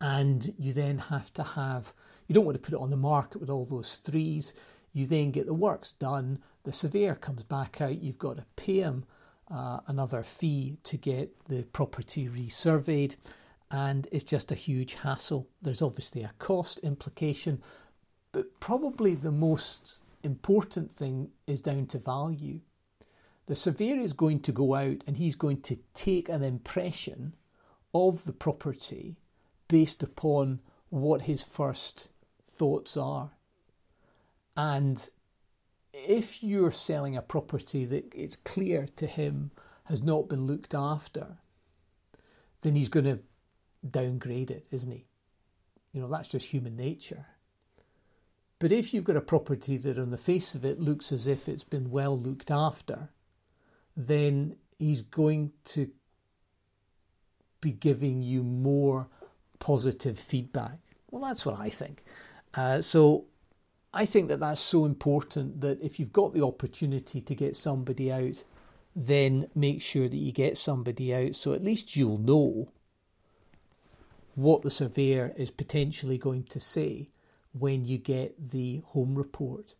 and 0.00 0.54
you 0.58 0.72
then 0.72 0.98
have 0.98 1.32
to 1.34 1.42
have. 1.42 1.92
You 2.26 2.34
don't 2.34 2.44
want 2.44 2.56
to 2.56 2.62
put 2.62 2.74
it 2.74 2.80
on 2.80 2.90
the 2.90 2.96
market 2.96 3.40
with 3.40 3.50
all 3.50 3.64
those 3.64 3.96
threes. 3.96 4.54
You 4.92 5.06
then 5.06 5.30
get 5.30 5.46
the 5.46 5.54
works 5.54 5.92
done. 5.92 6.38
The 6.64 6.72
surveyor 6.72 7.16
comes 7.16 7.42
back 7.42 7.80
out. 7.80 8.02
You've 8.02 8.18
got 8.18 8.36
to 8.36 8.46
pay 8.56 8.80
him 8.80 9.04
uh, 9.50 9.80
another 9.86 10.22
fee 10.22 10.78
to 10.84 10.96
get 10.96 11.44
the 11.46 11.64
property 11.64 12.28
resurveyed, 12.28 13.16
and 13.70 14.06
it's 14.12 14.24
just 14.24 14.52
a 14.52 14.56
huge 14.56 14.94
hassle. 14.94 15.48
There's 15.60 15.82
obviously 15.82 16.22
a 16.22 16.32
cost 16.38 16.78
implication, 16.78 17.62
but 18.32 18.60
probably 18.60 19.14
the 19.14 19.32
most 19.32 20.00
important 20.22 20.96
thing 20.96 21.30
is 21.46 21.60
down 21.60 21.86
to 21.86 21.98
value. 21.98 22.60
The 23.46 23.56
surveyor 23.56 23.96
is 23.96 24.12
going 24.12 24.40
to 24.40 24.52
go 24.52 24.74
out 24.74 25.02
and 25.06 25.16
he's 25.16 25.34
going 25.34 25.62
to 25.62 25.78
take 25.94 26.28
an 26.28 26.44
impression 26.44 27.34
of 27.92 28.24
the 28.24 28.32
property 28.32 29.16
based 29.70 30.02
upon 30.02 30.60
what 30.88 31.22
his 31.22 31.44
first 31.44 32.08
thoughts 32.48 32.96
are. 32.96 33.30
And 34.56 35.08
if 35.94 36.42
you're 36.42 36.72
selling 36.72 37.16
a 37.16 37.22
property 37.22 37.84
that 37.84 38.12
it's 38.12 38.34
clear 38.34 38.86
to 38.96 39.06
him 39.06 39.52
has 39.84 40.02
not 40.02 40.28
been 40.28 40.46
looked 40.46 40.74
after, 40.74 41.36
then 42.62 42.74
he's 42.74 42.88
going 42.88 43.04
to 43.04 43.20
downgrade 43.88 44.50
it, 44.50 44.66
isn't 44.72 44.90
he? 44.90 45.06
You 45.92 46.00
know, 46.00 46.08
that's 46.08 46.28
just 46.28 46.48
human 46.48 46.76
nature. 46.76 47.26
But 48.58 48.72
if 48.72 48.92
you've 48.92 49.04
got 49.04 49.16
a 49.16 49.22
property 49.22 49.76
that 49.78 49.98
on 49.98 50.10
the 50.10 50.18
face 50.18 50.56
of 50.56 50.64
it 50.64 50.80
looks 50.80 51.12
as 51.12 51.28
if 51.28 51.48
it's 51.48 51.64
been 51.64 51.90
well 51.90 52.18
looked 52.18 52.50
after, 52.50 53.10
then 53.96 54.56
he's 54.78 55.02
going 55.02 55.52
to 55.66 55.90
be 57.60 57.70
giving 57.70 58.20
you 58.20 58.42
more 58.42 59.08
positive 59.60 60.18
feedback. 60.18 60.78
Well, 61.10 61.22
that's 61.22 61.46
what 61.46 61.60
I 61.60 61.68
think. 61.68 62.02
Uh, 62.54 62.82
so 62.82 63.26
I 63.94 64.04
think 64.04 64.28
that 64.28 64.40
that's 64.40 64.60
so 64.60 64.84
important 64.84 65.60
that 65.60 65.80
if 65.80 66.00
you've 66.00 66.12
got 66.12 66.34
the 66.34 66.44
opportunity 66.44 67.20
to 67.20 67.34
get 67.34 67.54
somebody 67.54 68.10
out, 68.10 68.42
then 68.94 69.48
make 69.54 69.80
sure 69.80 70.08
that 70.08 70.16
you 70.16 70.32
get 70.32 70.58
somebody 70.58 71.14
out 71.14 71.36
so 71.36 71.52
at 71.52 71.62
least 71.62 71.94
you'll 71.94 72.18
know 72.18 72.72
what 74.34 74.62
the 74.62 74.70
surveyor 74.70 75.32
is 75.36 75.50
potentially 75.50 76.18
going 76.18 76.42
to 76.44 76.58
say 76.58 77.08
when 77.52 77.84
you 77.84 77.98
get 77.98 78.50
the 78.50 78.82
home 78.86 79.14
report. 79.14 79.74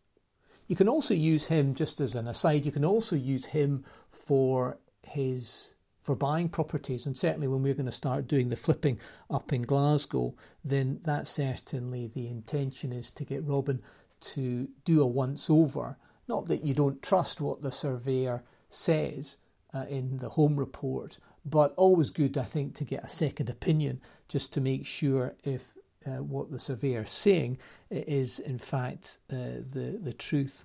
You 0.66 0.76
can 0.76 0.88
also 0.88 1.14
use 1.14 1.46
him, 1.46 1.74
just 1.74 2.00
as 2.00 2.14
an 2.14 2.28
aside, 2.28 2.64
you 2.64 2.72
can 2.72 2.84
also 2.84 3.16
use 3.16 3.46
him 3.46 3.84
for 4.10 4.78
his 5.02 5.74
for 6.00 6.16
buying 6.16 6.48
properties 6.48 7.06
and 7.06 7.16
certainly 7.16 7.46
when 7.46 7.62
we're 7.62 7.74
going 7.74 7.86
to 7.86 7.92
start 7.92 8.26
doing 8.26 8.48
the 8.48 8.56
flipping 8.56 8.98
up 9.28 9.52
in 9.52 9.62
Glasgow 9.62 10.34
then 10.64 11.00
that's 11.04 11.30
certainly 11.30 12.06
the 12.06 12.26
intention 12.26 12.92
is 12.92 13.10
to 13.10 13.24
get 13.24 13.44
Robin 13.44 13.82
to 14.20 14.68
do 14.84 15.02
a 15.02 15.06
once 15.06 15.50
over. 15.50 15.96
Not 16.28 16.46
that 16.46 16.64
you 16.64 16.74
don't 16.74 17.02
trust 17.02 17.40
what 17.40 17.62
the 17.62 17.72
surveyor 17.72 18.44
says 18.68 19.38
uh, 19.74 19.86
in 19.88 20.18
the 20.18 20.30
home 20.30 20.56
report, 20.56 21.18
but 21.44 21.74
always 21.76 22.10
good, 22.10 22.36
I 22.36 22.44
think, 22.44 22.74
to 22.76 22.84
get 22.84 23.04
a 23.04 23.08
second 23.08 23.48
opinion 23.48 24.00
just 24.28 24.52
to 24.52 24.60
make 24.60 24.86
sure 24.86 25.34
if 25.42 25.74
uh, 26.06 26.22
what 26.22 26.50
the 26.50 26.58
surveyor 26.58 27.02
is 27.02 27.10
saying 27.10 27.58
is 27.90 28.38
in 28.38 28.58
fact 28.58 29.18
uh, 29.30 29.60
the 29.72 29.98
the 30.00 30.12
truth. 30.12 30.64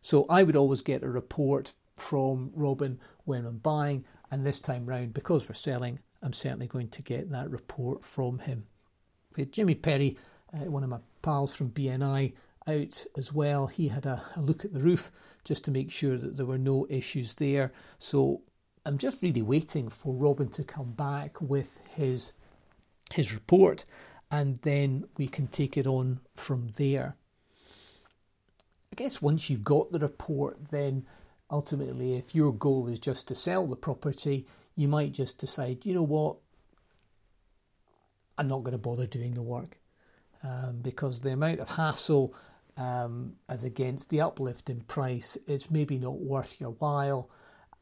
So 0.00 0.26
I 0.28 0.42
would 0.42 0.56
always 0.56 0.82
get 0.82 1.02
a 1.02 1.08
report 1.08 1.72
from 1.96 2.50
Robin 2.54 3.00
when 3.24 3.44
I'm 3.44 3.58
buying, 3.58 4.04
and 4.30 4.44
this 4.44 4.60
time 4.60 4.86
round, 4.86 5.14
because 5.14 5.48
we're 5.48 5.54
selling, 5.54 6.00
I'm 6.22 6.32
certainly 6.32 6.66
going 6.66 6.88
to 6.88 7.02
get 7.02 7.30
that 7.30 7.50
report 7.50 8.04
from 8.04 8.40
him. 8.40 8.66
We 9.36 9.42
had 9.42 9.52
Jimmy 9.52 9.74
Perry, 9.74 10.16
uh, 10.52 10.70
one 10.70 10.82
of 10.82 10.90
my 10.90 10.98
pals 11.22 11.54
from 11.54 11.70
BNI, 11.70 12.32
out 12.66 13.06
as 13.16 13.32
well. 13.32 13.66
He 13.66 13.88
had 13.88 14.06
a, 14.06 14.22
a 14.36 14.40
look 14.40 14.64
at 14.64 14.72
the 14.72 14.80
roof 14.80 15.10
just 15.44 15.64
to 15.64 15.70
make 15.70 15.90
sure 15.90 16.16
that 16.16 16.36
there 16.36 16.46
were 16.46 16.58
no 16.58 16.86
issues 16.90 17.34
there. 17.36 17.72
So 17.98 18.42
I'm 18.84 18.98
just 18.98 19.22
really 19.22 19.42
waiting 19.42 19.88
for 19.88 20.14
Robin 20.14 20.48
to 20.50 20.64
come 20.64 20.92
back 20.92 21.40
with 21.40 21.80
his 21.94 22.32
his 23.14 23.32
report, 23.32 23.86
and 24.30 24.58
then 24.58 25.06
we 25.16 25.26
can 25.28 25.46
take 25.46 25.78
it 25.78 25.86
on 25.86 26.20
from 26.34 26.68
there. 26.76 27.16
I 28.92 28.96
guess 28.96 29.22
once 29.22 29.48
you've 29.48 29.64
got 29.64 29.92
the 29.92 29.98
report, 29.98 30.70
then 30.70 31.06
ultimately, 31.50 32.16
if 32.16 32.34
your 32.34 32.52
goal 32.52 32.88
is 32.88 32.98
just 32.98 33.28
to 33.28 33.34
sell 33.34 33.66
the 33.66 33.76
property, 33.76 34.46
you 34.76 34.88
might 34.88 35.12
just 35.12 35.38
decide, 35.38 35.84
you 35.84 35.94
know 35.94 36.02
what, 36.02 36.36
I'm 38.36 38.48
not 38.48 38.62
going 38.62 38.72
to 38.72 38.78
bother 38.78 39.06
doing 39.06 39.34
the 39.34 39.42
work 39.42 39.78
um, 40.44 40.78
because 40.82 41.20
the 41.20 41.32
amount 41.32 41.60
of 41.60 41.70
hassle 41.70 42.34
um, 42.76 43.34
as 43.48 43.64
against 43.64 44.10
the 44.10 44.20
uplift 44.20 44.70
in 44.70 44.82
price, 44.82 45.36
it's 45.46 45.70
maybe 45.70 45.98
not 45.98 46.20
worth 46.20 46.60
your 46.60 46.70
while. 46.70 47.28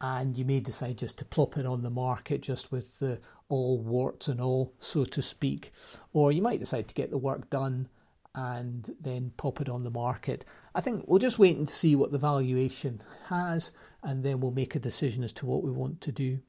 And 0.00 0.36
you 0.36 0.44
may 0.44 0.60
decide 0.60 0.98
just 0.98 1.18
to 1.18 1.24
plop 1.24 1.56
it 1.56 1.64
on 1.64 1.82
the 1.82 1.90
market 1.90 2.42
just 2.42 2.70
with 2.70 2.98
the 2.98 3.18
all 3.48 3.78
warts 3.78 4.28
and 4.28 4.40
all, 4.40 4.74
so 4.78 5.04
to 5.04 5.22
speak. 5.22 5.72
Or 6.12 6.32
you 6.32 6.42
might 6.42 6.60
decide 6.60 6.88
to 6.88 6.94
get 6.94 7.10
the 7.10 7.18
work 7.18 7.48
done 7.48 7.88
and 8.34 8.94
then 9.00 9.32
pop 9.36 9.60
it 9.60 9.68
on 9.68 9.84
the 9.84 9.90
market. 9.90 10.44
I 10.76 10.82
think 10.82 11.04
we'll 11.06 11.18
just 11.18 11.38
wait 11.38 11.56
and 11.56 11.66
see 11.66 11.96
what 11.96 12.12
the 12.12 12.18
valuation 12.18 13.00
has, 13.28 13.72
and 14.02 14.22
then 14.22 14.40
we'll 14.40 14.50
make 14.50 14.74
a 14.74 14.78
decision 14.78 15.24
as 15.24 15.32
to 15.32 15.46
what 15.46 15.64
we 15.64 15.70
want 15.70 16.02
to 16.02 16.12
do. 16.12 16.40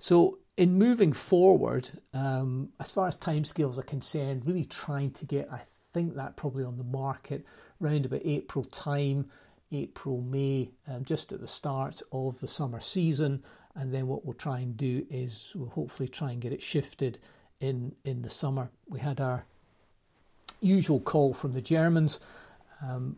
So, 0.00 0.40
in 0.56 0.74
moving 0.78 1.12
forward, 1.12 1.90
um, 2.12 2.70
as 2.80 2.90
far 2.90 3.06
as 3.06 3.16
timescales 3.16 3.78
are 3.78 3.84
concerned, 3.84 4.44
really 4.44 4.64
trying 4.64 5.12
to 5.12 5.24
get, 5.24 5.48
I 5.52 5.60
think 5.92 6.16
that 6.16 6.36
probably 6.36 6.64
on 6.64 6.76
the 6.76 6.82
market 6.82 7.46
round 7.78 8.04
about 8.04 8.22
April 8.24 8.64
time, 8.64 9.30
April, 9.70 10.20
May, 10.20 10.72
um, 10.88 11.04
just 11.04 11.30
at 11.30 11.40
the 11.40 11.46
start 11.46 12.02
of 12.10 12.40
the 12.40 12.48
summer 12.48 12.80
season. 12.80 13.44
And 13.76 13.94
then 13.94 14.08
what 14.08 14.26
we'll 14.26 14.34
try 14.34 14.58
and 14.58 14.76
do 14.76 15.06
is 15.08 15.52
we'll 15.54 15.68
hopefully 15.68 16.08
try 16.08 16.32
and 16.32 16.42
get 16.42 16.52
it 16.52 16.62
shifted 16.62 17.20
in, 17.60 17.94
in 18.04 18.22
the 18.22 18.28
summer. 18.28 18.70
We 18.88 18.98
had 18.98 19.20
our 19.20 19.46
usual 20.60 20.98
call 20.98 21.32
from 21.32 21.52
the 21.52 21.62
Germans. 21.62 22.18
Um, 22.82 23.16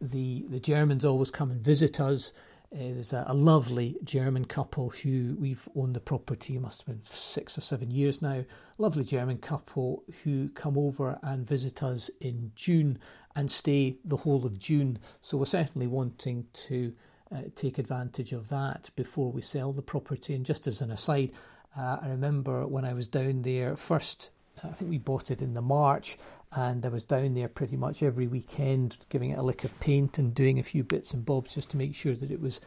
the, 0.00 0.44
the 0.48 0.60
Germans 0.60 1.04
always 1.04 1.30
come 1.30 1.50
and 1.50 1.60
visit 1.60 2.00
us 2.00 2.32
uh, 2.74 2.78
there's 2.78 3.12
a, 3.12 3.24
a, 3.28 3.34
lovely 3.34 3.96
German 4.02 4.44
couple 4.44 4.90
who 4.90 5.36
we've 5.38 5.68
owned 5.76 5.94
the 5.94 6.00
property, 6.00 6.58
must 6.58 6.80
have 6.80 6.86
been 6.86 7.04
six 7.04 7.56
or 7.56 7.60
seven 7.60 7.92
years 7.92 8.20
now. 8.20 8.44
Lovely 8.76 9.04
German 9.04 9.38
couple 9.38 10.02
who 10.24 10.48
come 10.48 10.76
over 10.76 11.18
and 11.22 11.46
visit 11.46 11.82
us 11.84 12.10
in 12.20 12.50
June 12.56 12.98
and 13.36 13.50
stay 13.50 13.98
the 14.04 14.16
whole 14.16 14.44
of 14.44 14.58
June. 14.58 14.98
So 15.20 15.38
we're 15.38 15.44
certainly 15.44 15.86
wanting 15.86 16.46
to 16.52 16.92
uh, 17.32 17.42
take 17.54 17.78
advantage 17.78 18.32
of 18.32 18.48
that 18.48 18.90
before 18.96 19.30
we 19.30 19.42
sell 19.42 19.72
the 19.72 19.82
property. 19.82 20.34
And 20.34 20.44
just 20.44 20.66
as 20.66 20.80
an 20.80 20.90
aside, 20.90 21.30
uh, 21.78 21.98
I 22.02 22.08
remember 22.08 22.66
when 22.66 22.84
I 22.84 22.94
was 22.94 23.06
down 23.06 23.42
there 23.42 23.76
first 23.76 24.30
I 24.64 24.68
think 24.68 24.90
we 24.90 24.98
bought 24.98 25.30
it 25.30 25.42
in 25.42 25.54
the 25.54 25.62
March, 25.62 26.16
and 26.52 26.84
I 26.84 26.88
was 26.88 27.04
down 27.04 27.34
there 27.34 27.48
pretty 27.48 27.76
much 27.76 28.02
every 28.02 28.26
weekend, 28.26 29.04
giving 29.08 29.30
it 29.30 29.38
a 29.38 29.42
lick 29.42 29.64
of 29.64 29.78
paint 29.80 30.18
and 30.18 30.34
doing 30.34 30.58
a 30.58 30.62
few 30.62 30.84
bits 30.84 31.12
and 31.12 31.24
bobs 31.24 31.54
just 31.54 31.70
to 31.70 31.76
make 31.76 31.94
sure 31.94 32.14
that 32.14 32.30
it 32.30 32.40
was 32.40 32.60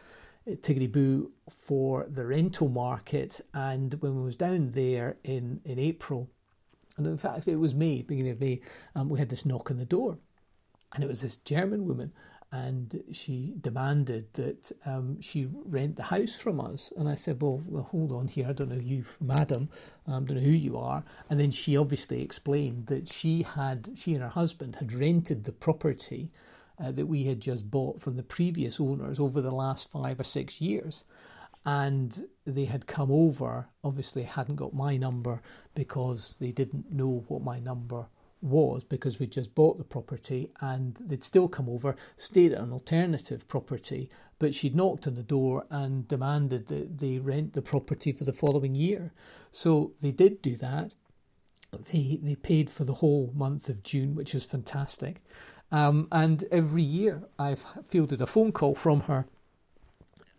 uh, 0.46 0.52
tiggity 0.52 0.90
boo 0.90 1.32
for 1.48 2.06
the 2.08 2.26
rental 2.26 2.68
market. 2.68 3.40
And 3.54 3.94
when 3.94 4.16
we 4.16 4.22
was 4.22 4.36
down 4.36 4.72
there 4.72 5.16
in 5.24 5.60
in 5.64 5.78
April, 5.78 6.28
and 6.96 7.06
in 7.06 7.18
fact 7.18 7.48
it 7.48 7.56
was 7.56 7.74
May, 7.74 8.02
beginning 8.02 8.32
of 8.32 8.40
May, 8.40 8.60
um, 8.94 9.08
we 9.08 9.18
had 9.18 9.30
this 9.30 9.46
knock 9.46 9.70
on 9.70 9.78
the 9.78 9.84
door, 9.84 10.18
and 10.94 11.02
it 11.02 11.08
was 11.08 11.22
this 11.22 11.36
German 11.36 11.86
woman, 11.86 12.12
and 12.52 13.04
she 13.12 13.54
demanded 13.60 14.32
that 14.34 14.72
um, 14.84 15.20
she 15.20 15.48
rent 15.64 15.96
the 15.96 16.02
house 16.04 16.34
from 16.34 16.60
us. 16.60 16.92
And 16.96 17.08
I 17.08 17.14
said, 17.14 17.40
well, 17.40 17.62
well, 17.66 17.84
hold 17.84 18.12
on 18.12 18.26
here, 18.26 18.48
I 18.48 18.52
don't 18.52 18.70
know 18.70 18.80
you, 18.80 19.04
madam, 19.20 19.68
I 20.06 20.12
don't 20.12 20.30
know 20.30 20.40
who 20.40 20.50
you 20.50 20.76
are. 20.76 21.04
And 21.28 21.38
then 21.38 21.52
she 21.52 21.76
obviously 21.76 22.22
explained 22.22 22.86
that 22.86 23.08
she 23.08 23.42
had, 23.42 23.90
she 23.94 24.14
and 24.14 24.22
her 24.22 24.28
husband 24.28 24.76
had 24.76 24.92
rented 24.92 25.44
the 25.44 25.52
property 25.52 26.32
uh, 26.82 26.90
that 26.90 27.06
we 27.06 27.24
had 27.24 27.40
just 27.40 27.70
bought 27.70 28.00
from 28.00 28.16
the 28.16 28.22
previous 28.22 28.80
owners 28.80 29.20
over 29.20 29.40
the 29.40 29.54
last 29.54 29.90
five 29.90 30.18
or 30.18 30.24
six 30.24 30.60
years. 30.60 31.04
And 31.64 32.26
they 32.46 32.64
had 32.64 32.86
come 32.86 33.12
over, 33.12 33.68
obviously 33.84 34.24
hadn't 34.24 34.56
got 34.56 34.74
my 34.74 34.96
number 34.96 35.40
because 35.74 36.36
they 36.40 36.50
didn't 36.50 36.90
know 36.90 37.24
what 37.28 37.42
my 37.42 37.60
number 37.60 38.06
was 38.42 38.84
because 38.84 39.18
we 39.18 39.26
just 39.26 39.54
bought 39.54 39.78
the 39.78 39.84
property 39.84 40.50
and 40.60 40.96
they'd 41.00 41.24
still 41.24 41.48
come 41.48 41.68
over, 41.68 41.96
stayed 42.16 42.52
at 42.52 42.60
an 42.60 42.72
alternative 42.72 43.46
property, 43.48 44.08
but 44.38 44.54
she'd 44.54 44.74
knocked 44.74 45.06
on 45.06 45.14
the 45.14 45.22
door 45.22 45.66
and 45.70 46.08
demanded 46.08 46.68
that 46.68 46.98
they 46.98 47.18
rent 47.18 47.52
the 47.52 47.62
property 47.62 48.12
for 48.12 48.24
the 48.24 48.32
following 48.32 48.74
year. 48.74 49.12
So 49.50 49.92
they 50.00 50.12
did 50.12 50.40
do 50.42 50.56
that. 50.56 50.94
They 51.92 52.18
they 52.22 52.34
paid 52.34 52.70
for 52.70 52.84
the 52.84 52.94
whole 52.94 53.32
month 53.34 53.68
of 53.68 53.82
June, 53.82 54.14
which 54.14 54.34
is 54.34 54.44
fantastic. 54.44 55.22
Um, 55.70 56.08
and 56.10 56.44
every 56.50 56.82
year 56.82 57.22
I've 57.38 57.64
fielded 57.84 58.20
a 58.20 58.26
phone 58.26 58.50
call 58.52 58.74
from 58.74 59.02
her 59.02 59.26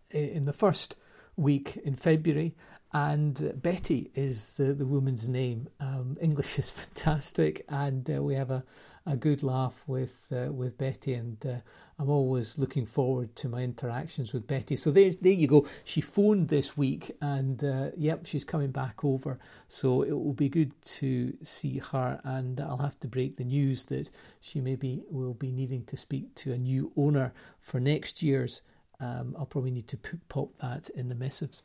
in 0.09 0.45
the 0.45 0.53
first 0.53 0.97
week 1.37 1.77
in 1.77 1.95
February 1.95 2.53
and 2.93 3.61
Betty 3.61 4.11
is 4.15 4.53
the, 4.53 4.73
the 4.73 4.85
woman's 4.85 5.29
name. 5.29 5.69
Um, 5.79 6.17
English 6.21 6.59
is 6.59 6.69
fantastic, 6.69 7.65
and 7.69 8.09
uh, 8.09 8.21
we 8.21 8.35
have 8.35 8.51
a, 8.51 8.63
a 9.05 9.15
good 9.15 9.43
laugh 9.43 9.83
with 9.87 10.27
uh, 10.31 10.51
with 10.51 10.77
Betty, 10.77 11.13
and 11.13 11.43
uh, 11.45 11.55
I'm 11.97 12.09
always 12.09 12.57
looking 12.57 12.85
forward 12.85 13.35
to 13.37 13.47
my 13.47 13.61
interactions 13.61 14.33
with 14.33 14.45
Betty. 14.45 14.75
So 14.75 14.91
there, 14.91 15.11
there 15.21 15.31
you 15.31 15.47
go. 15.47 15.67
She 15.83 16.01
phoned 16.01 16.49
this 16.49 16.75
week, 16.75 17.15
and 17.21 17.63
uh, 17.63 17.91
yep, 17.95 18.25
she's 18.25 18.43
coming 18.43 18.71
back 18.71 19.05
over. 19.05 19.39
So 19.67 20.01
it 20.01 20.11
will 20.11 20.33
be 20.33 20.49
good 20.49 20.79
to 20.81 21.37
see 21.43 21.77
her, 21.91 22.19
and 22.23 22.59
I'll 22.59 22.77
have 22.77 22.99
to 23.01 23.07
break 23.07 23.37
the 23.37 23.45
news 23.45 23.85
that 23.85 24.09
she 24.41 24.59
maybe 24.59 25.03
will 25.09 25.33
be 25.33 25.51
needing 25.51 25.85
to 25.85 25.95
speak 25.95 26.35
to 26.35 26.51
a 26.51 26.57
new 26.57 26.91
owner 26.97 27.33
for 27.59 27.79
next 27.79 28.21
year's. 28.21 28.61
Um, 28.99 29.35
I'll 29.39 29.47
probably 29.47 29.71
need 29.71 29.87
to 29.87 29.97
pop 30.27 30.55
that 30.57 30.89
in 30.89 31.09
the 31.09 31.15
missives. 31.15 31.63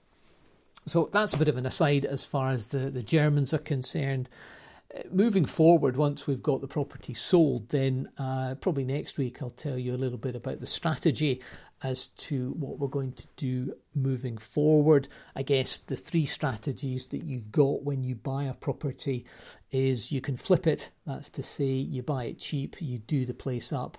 So 0.87 1.09
that's 1.11 1.35
a 1.35 1.39
bit 1.39 1.49
of 1.49 1.57
an 1.57 1.67
aside 1.67 2.05
as 2.05 2.25
far 2.25 2.51
as 2.51 2.69
the, 2.69 2.91
the 2.91 3.03
Germans 3.03 3.53
are 3.53 3.59
concerned. 3.59 4.29
Uh, 4.97 5.01
moving 5.11 5.45
forward, 5.45 5.97
once 5.97 6.29
we've 6.29 6.43
got 6.43 6.61
the 6.61 6.69
property 6.69 7.13
sold, 7.13 7.71
then 7.71 8.09
uh, 8.19 8.55
probably 8.61 8.85
next 8.85 9.19
week 9.19 9.43
I'll 9.43 9.51
tell 9.51 9.77
you 9.77 9.95
a 9.95 9.97
little 9.99 10.19
bit 10.19 10.37
about 10.37 10.61
the 10.61 10.67
strategy 10.67 11.43
as 11.83 12.09
to 12.09 12.53
what 12.53 12.79
we're 12.79 12.89
going 12.89 13.13
to 13.13 13.27
do 13.37 13.75
moving 13.95 14.39
forward. 14.39 15.09
I 15.35 15.43
guess 15.43 15.79
the 15.79 15.97
three 15.97 16.25
strategies 16.25 17.09
that 17.09 17.25
you've 17.25 17.51
got 17.51 17.83
when 17.83 18.03
you 18.03 18.15
buy 18.15 18.45
a 18.45 18.55
property 18.55 19.27
is 19.71 20.13
you 20.13 20.21
can 20.21 20.37
flip 20.37 20.67
it, 20.67 20.91
that's 21.05 21.31
to 21.31 21.43
say, 21.43 21.65
you 21.65 22.03
buy 22.03 22.25
it 22.25 22.39
cheap, 22.39 22.77
you 22.81 22.99
do 22.99 23.27
the 23.27 23.35
place 23.35 23.73
up, 23.73 23.99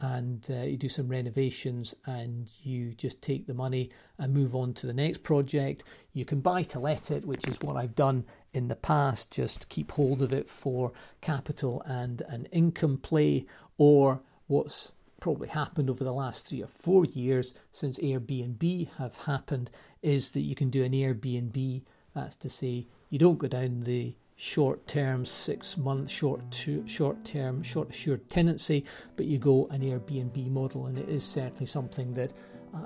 and 0.00 0.46
uh, 0.50 0.62
you 0.62 0.76
do 0.76 0.88
some 0.88 1.08
renovations, 1.08 1.94
and 2.06 2.48
you 2.62 2.94
just 2.94 3.20
take 3.22 3.46
the 3.46 3.54
money 3.54 3.90
and 4.18 4.32
move 4.32 4.54
on 4.54 4.72
to 4.74 4.86
the 4.86 4.94
next 4.94 5.22
project. 5.22 5.84
You 6.12 6.24
can 6.24 6.40
buy 6.40 6.62
to 6.64 6.78
let 6.78 7.10
it, 7.10 7.24
which 7.24 7.46
is 7.48 7.58
what 7.60 7.76
I've 7.76 7.94
done 7.94 8.24
in 8.52 8.68
the 8.68 8.76
past, 8.76 9.30
just 9.30 9.68
keep 9.68 9.92
hold 9.92 10.22
of 10.22 10.32
it 10.32 10.48
for 10.48 10.92
capital 11.20 11.82
and 11.86 12.22
an 12.28 12.46
income 12.46 12.98
play, 12.98 13.46
or 13.78 14.22
what's 14.46 14.92
probably 15.20 15.48
happened 15.48 15.90
over 15.90 16.02
the 16.02 16.12
last 16.12 16.48
three 16.48 16.62
or 16.62 16.66
four 16.66 17.04
years 17.04 17.54
since 17.70 17.98
Airbnb 17.98 18.88
have 18.96 19.16
happened 19.18 19.70
is 20.02 20.32
that 20.32 20.40
you 20.40 20.54
can 20.54 20.70
do 20.70 20.82
an 20.82 20.92
Airbnb. 20.92 21.82
That's 22.14 22.36
to 22.36 22.48
say, 22.48 22.86
you 23.10 23.18
don't 23.18 23.38
go 23.38 23.46
down 23.46 23.82
the 23.82 24.16
short 24.40 24.86
term, 24.86 25.22
six 25.22 25.76
month, 25.76 26.08
short 26.08 26.40
short 26.86 27.24
term, 27.26 27.62
short 27.62 27.90
assured 27.90 28.26
tenancy, 28.30 28.86
but 29.14 29.26
you 29.26 29.36
go 29.36 29.68
an 29.70 29.82
Airbnb 29.82 30.50
model, 30.50 30.86
and 30.86 30.98
it 30.98 31.10
is 31.10 31.22
certainly 31.22 31.66
something 31.66 32.14
that 32.14 32.32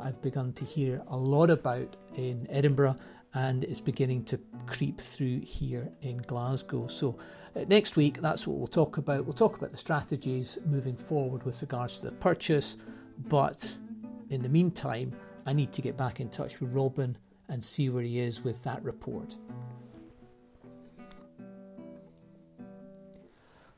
I've 0.03 0.21
begun 0.21 0.53
to 0.55 0.65
hear 0.65 1.01
a 1.07 1.17
lot 1.17 1.51
about 1.51 1.95
in 2.17 2.49
Edinburgh, 2.51 2.97
and 3.35 3.63
it's 3.63 3.81
beginning 3.81 4.25
to 4.25 4.41
creep 4.67 5.01
through 5.01 5.43
here 5.43 5.89
in 6.03 6.19
Glasgow. 6.19 6.89
So 6.89 7.17
uh, 7.55 7.65
next 7.69 7.95
week, 7.95 8.21
that's 8.21 8.49
what 8.49 8.59
we'll 8.59 8.67
talk 8.67 8.97
about. 8.97 9.25
We'll 9.25 9.33
talk 9.33 9.57
about 9.57 9.71
the 9.71 9.77
strategies 9.77 10.59
moving 10.67 10.97
forward 10.97 11.45
with 11.45 11.63
regards 11.63 12.01
to 12.01 12.07
the 12.07 12.13
purchase, 12.17 12.79
but 13.29 13.79
in 14.31 14.43
the 14.43 14.49
meantime, 14.49 15.13
I 15.47 15.53
need 15.53 15.73
to 15.75 15.83
get 15.83 15.97
back 15.97 16.19
in 16.19 16.31
touch 16.31 16.59
with 16.59 16.73
Robin 16.73 17.17
and 17.49 17.63
see 17.63 17.91
where 17.91 18.03
he 18.03 18.19
is 18.19 18.43
with 18.43 18.61
that 18.65 18.83
report. 18.83 19.37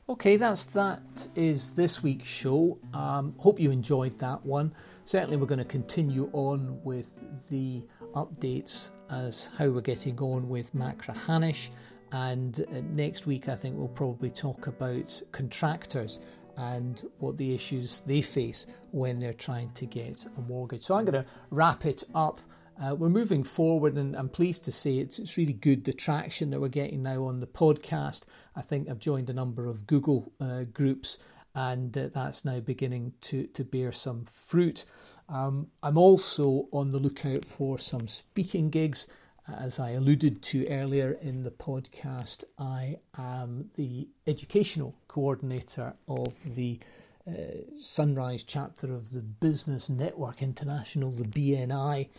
Okay, 0.09 0.37
that's 0.37 0.63
that 0.67 1.27
is 1.35 1.71
this 1.71 2.01
week's 2.01 2.29
show. 2.29 2.79
Um, 2.93 3.35
hope 3.39 3.59
you 3.59 3.71
enjoyed 3.71 4.17
that 4.19 4.45
one. 4.45 4.73
Certainly, 5.03 5.35
we're 5.35 5.47
going 5.47 5.59
to 5.59 5.65
continue 5.65 6.29
on 6.31 6.79
with 6.85 7.21
the 7.49 7.85
updates 8.15 8.91
as 9.09 9.49
how 9.57 9.67
we're 9.67 9.81
getting 9.81 10.17
on 10.19 10.47
with 10.47 10.73
Machrihanish. 10.73 11.71
And 12.13 12.57
uh, 12.71 12.79
next 12.93 13.27
week, 13.27 13.49
I 13.49 13.55
think 13.57 13.75
we'll 13.75 13.89
probably 13.89 14.31
talk 14.31 14.67
about 14.67 15.21
contractors 15.33 16.21
and 16.55 17.05
what 17.19 17.35
the 17.35 17.53
issues 17.53 17.99
they 18.05 18.21
face 18.21 18.65
when 18.91 19.19
they're 19.19 19.33
trying 19.33 19.71
to 19.71 19.85
get 19.85 20.25
a 20.37 20.41
mortgage. 20.41 20.83
So 20.83 20.95
I'm 20.95 21.03
going 21.03 21.21
to 21.21 21.29
wrap 21.51 21.85
it 21.85 22.05
up. 22.15 22.39
Uh, 22.79 22.93
we're 22.93 23.09
moving 23.09 23.43
forward, 23.43 23.95
and 23.95 24.15
I'm 24.15 24.29
pleased 24.29 24.63
to 24.65 24.71
say 24.71 24.99
it's, 24.99 25.17
it's 25.17 25.35
really 25.35 25.53
good 25.53 25.83
the 25.83 25.93
traction 25.93 26.51
that 26.51 26.61
we're 26.61 26.67
getting 26.67 27.01
now 27.01 27.23
on 27.23 27.39
the 27.39 27.47
podcast. 27.47 28.25
I 28.55 28.61
think 28.61 28.87
I've 28.87 28.99
joined 28.99 29.31
a 29.31 29.33
number 29.33 29.65
of 29.65 29.87
Google 29.87 30.31
uh, 30.39 30.65
groups, 30.71 31.17
and 31.55 31.97
uh, 31.97 32.09
that's 32.13 32.45
now 32.45 32.59
beginning 32.59 33.13
to, 33.21 33.47
to 33.47 33.63
bear 33.63 33.91
some 33.91 34.25
fruit. 34.25 34.85
Um, 35.27 35.67
I'm 35.81 35.97
also 35.97 36.67
on 36.71 36.91
the 36.91 36.99
lookout 36.99 37.45
for 37.45 37.79
some 37.79 38.07
speaking 38.07 38.69
gigs. 38.69 39.07
As 39.47 39.79
I 39.79 39.91
alluded 39.91 40.43
to 40.43 40.67
earlier 40.67 41.17
in 41.21 41.43
the 41.43 41.51
podcast, 41.51 42.43
I 42.59 42.97
am 43.17 43.71
the 43.75 44.07
educational 44.27 44.93
coordinator 45.07 45.95
of 46.07 46.35
the 46.55 46.79
uh, 47.27 47.31
Sunrise 47.79 48.43
chapter 48.43 48.93
of 48.93 49.11
the 49.11 49.21
Business 49.21 49.89
Network 49.89 50.43
International, 50.43 51.11
the 51.11 51.23
BNI. 51.23 52.09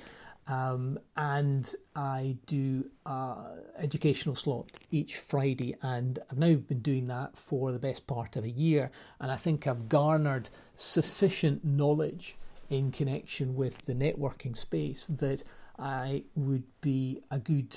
Um, 0.48 0.98
and 1.14 1.74
I 1.94 2.38
do 2.46 2.90
uh, 3.04 3.56
educational 3.76 4.34
slot 4.34 4.70
each 4.90 5.16
Friday, 5.16 5.76
and 5.82 6.18
I've 6.30 6.38
now 6.38 6.54
been 6.54 6.80
doing 6.80 7.06
that 7.08 7.37
for 7.37 7.70
the 7.70 7.78
best 7.78 8.06
part 8.06 8.34
of 8.34 8.44
a 8.44 8.50
year, 8.50 8.90
and 9.20 9.30
I 9.30 9.37
think 9.37 9.66
I've 9.66 9.90
garnered 9.90 10.48
sufficient 10.74 11.64
knowledge 11.64 12.37
in 12.70 12.90
connection 12.92 13.56
with 13.56 13.84
the 13.84 13.94
networking 13.94 14.56
space 14.56 15.06
that 15.08 15.42
I 15.78 16.24
would 16.34 16.64
be 16.80 17.20
a 17.30 17.38
good 17.38 17.76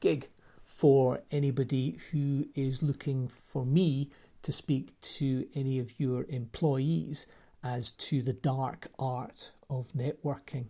gig 0.00 0.28
for 0.64 1.20
anybody 1.30 1.98
who 2.10 2.46
is 2.54 2.82
looking 2.82 3.28
for 3.28 3.64
me 3.64 4.10
to 4.42 4.52
speak 4.52 5.00
to 5.00 5.46
any 5.54 5.78
of 5.78 5.98
your 6.00 6.24
employees 6.28 7.26
as 7.62 7.92
to 7.92 8.22
the 8.22 8.32
dark 8.32 8.88
art 8.98 9.52
of 9.68 9.92
networking. 9.92 10.66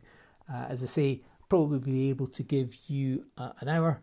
Uh, 0.53 0.67
as 0.69 0.83
I 0.83 0.87
say, 0.87 1.23
probably 1.49 1.79
be 1.79 2.11
able 2.11 2.27
to 2.29 2.43
give 2.43 2.77
you 2.87 3.27
uh, 3.37 3.53
an 3.61 3.69
hour, 3.69 4.03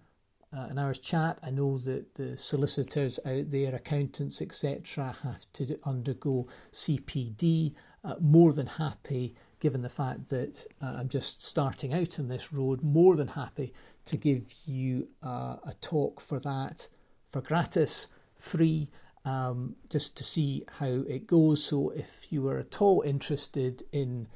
uh, 0.56 0.68
an 0.70 0.78
hour's 0.78 1.00
chat. 1.00 1.40
I 1.44 1.50
know 1.50 1.78
that 1.80 2.16
the 2.16 2.38
solicitors 2.38 3.20
out 3.26 3.50
there, 3.50 3.76
accountants, 3.76 4.42
etc., 4.42 5.16
have 5.24 5.46
to 5.54 5.80
undergo 5.84 6.48
CPD. 6.72 7.74
Uh, 8.04 8.16
more 8.22 8.54
than 8.54 8.68
happy 8.68 9.36
given 9.60 9.82
the 9.82 9.90
fact 9.90 10.30
that 10.30 10.66
uh, 10.82 10.94
I'm 10.98 11.10
just 11.10 11.44
starting 11.44 11.94
out 11.94 12.20
on 12.20 12.28
this 12.28 12.54
road, 12.54 12.84
more 12.84 13.16
than 13.16 13.28
happy 13.28 13.74
to 14.06 14.16
give 14.16 14.54
you 14.66 15.10
uh, 15.24 15.58
a 15.66 15.74
talk 15.82 16.22
for 16.22 16.40
that 16.40 16.88
for 17.28 17.42
gratis, 17.42 18.08
free, 18.36 18.90
um, 19.26 19.76
just 19.90 20.16
to 20.18 20.24
see 20.24 20.64
how 20.80 21.04
it 21.08 21.28
goes. 21.28 21.64
So, 21.64 21.90
if 21.90 22.32
you 22.32 22.48
are 22.48 22.60
at 22.60 22.82
all 22.82 23.02
interested 23.02 23.84
in 23.92 24.28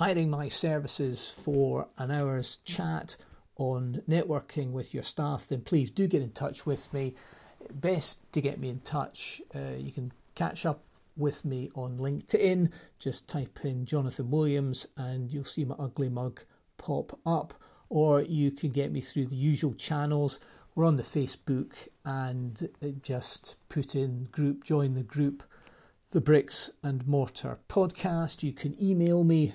hiring 0.00 0.30
my 0.30 0.48
services 0.48 1.30
for 1.30 1.86
an 1.98 2.10
hour's 2.10 2.56
chat 2.64 3.18
on 3.56 4.00
networking 4.08 4.70
with 4.70 4.94
your 4.94 5.02
staff, 5.02 5.46
then 5.46 5.60
please 5.60 5.90
do 5.90 6.06
get 6.06 6.22
in 6.22 6.30
touch 6.30 6.64
with 6.64 6.90
me. 6.94 7.14
Best 7.70 8.20
to 8.32 8.40
get 8.40 8.58
me 8.58 8.70
in 8.70 8.80
touch. 8.80 9.42
Uh, 9.54 9.76
you 9.76 9.92
can 9.92 10.10
catch 10.34 10.64
up 10.64 10.82
with 11.18 11.44
me 11.44 11.68
on 11.74 11.98
LinkedIn. 11.98 12.72
Just 12.98 13.28
type 13.28 13.58
in 13.62 13.84
Jonathan 13.84 14.30
Williams 14.30 14.86
and 14.96 15.30
you'll 15.30 15.44
see 15.44 15.66
my 15.66 15.74
ugly 15.78 16.08
mug 16.08 16.40
pop 16.78 17.18
up. 17.26 17.52
Or 17.90 18.22
you 18.22 18.50
can 18.50 18.70
get 18.70 18.90
me 18.90 19.02
through 19.02 19.26
the 19.26 19.36
usual 19.36 19.74
channels. 19.74 20.40
We're 20.74 20.86
on 20.86 20.96
the 20.96 21.02
Facebook 21.02 21.74
and 22.06 22.70
just 23.02 23.56
put 23.68 23.94
in 23.94 24.28
group, 24.32 24.64
join 24.64 24.94
the 24.94 25.02
group, 25.02 25.42
the 26.12 26.22
Bricks 26.22 26.70
and 26.82 27.06
Mortar 27.06 27.58
podcast. 27.68 28.42
You 28.42 28.54
can 28.54 28.82
email 28.82 29.24
me. 29.24 29.52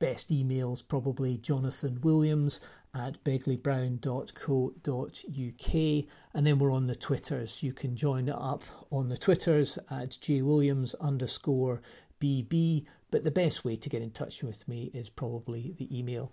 Best 0.00 0.30
emails 0.30 0.82
probably 0.86 1.36
Jonathan 1.36 2.00
Williams 2.00 2.60
at 2.94 3.22
begleybrown.co.uk. 3.22 6.04
And 6.34 6.46
then 6.46 6.58
we're 6.58 6.72
on 6.72 6.86
the 6.86 6.96
Twitters. 6.96 7.62
You 7.62 7.72
can 7.72 7.94
join 7.94 8.30
up 8.30 8.64
on 8.90 9.10
the 9.10 9.18
Twitters 9.18 9.78
at 9.90 10.10
jwilliams 10.10 10.94
underscore 11.00 11.82
bb. 12.18 12.86
But 13.10 13.24
the 13.24 13.30
best 13.30 13.64
way 13.64 13.76
to 13.76 13.88
get 13.88 14.02
in 14.02 14.10
touch 14.10 14.42
with 14.42 14.66
me 14.68 14.90
is 14.94 15.10
probably 15.10 15.74
the 15.76 15.96
email. 15.96 16.32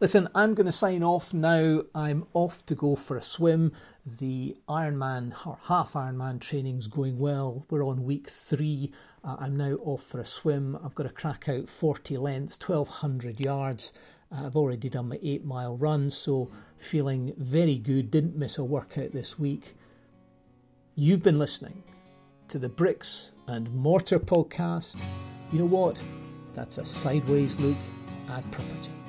Listen, 0.00 0.28
I'm 0.34 0.54
going 0.54 0.66
to 0.66 0.72
sign 0.72 1.02
off 1.02 1.34
now. 1.34 1.82
I'm 1.94 2.26
off 2.34 2.64
to 2.66 2.74
go 2.74 2.94
for 2.96 3.16
a 3.16 3.22
swim. 3.22 3.72
The 4.04 4.56
Ironman 4.68 5.32
half 5.66 5.92
Ironman 5.92 6.40
training's 6.40 6.88
going 6.88 7.18
well. 7.18 7.66
We're 7.70 7.84
on 7.84 8.04
week 8.04 8.28
three. 8.28 8.92
Uh, 9.24 9.36
I'm 9.38 9.56
now 9.56 9.74
off 9.84 10.02
for 10.02 10.18
a 10.20 10.24
swim. 10.24 10.78
I've 10.84 10.94
got 10.94 11.04
to 11.04 11.10
crack 11.10 11.48
out 11.48 11.68
40 11.68 12.16
lengths, 12.16 12.58
1200 12.58 13.40
yards. 13.40 13.92
I've 14.30 14.56
already 14.56 14.88
done 14.88 15.08
my 15.08 15.18
eight 15.22 15.44
mile 15.44 15.76
run, 15.76 16.10
so 16.10 16.50
feeling 16.76 17.34
very 17.36 17.76
good. 17.76 18.10
Didn't 18.10 18.36
miss 18.36 18.58
a 18.58 18.64
workout 18.64 19.12
this 19.12 19.38
week. 19.38 19.74
You've 20.94 21.22
been 21.22 21.38
listening 21.38 21.82
to 22.48 22.58
the 22.58 22.68
Bricks 22.68 23.32
and 23.46 23.72
Mortar 23.72 24.18
podcast. 24.18 24.96
You 25.52 25.58
know 25.58 25.66
what? 25.66 26.02
That's 26.54 26.78
a 26.78 26.84
sideways 26.84 27.60
look 27.60 27.76
at 28.30 28.50
property. 28.50 29.01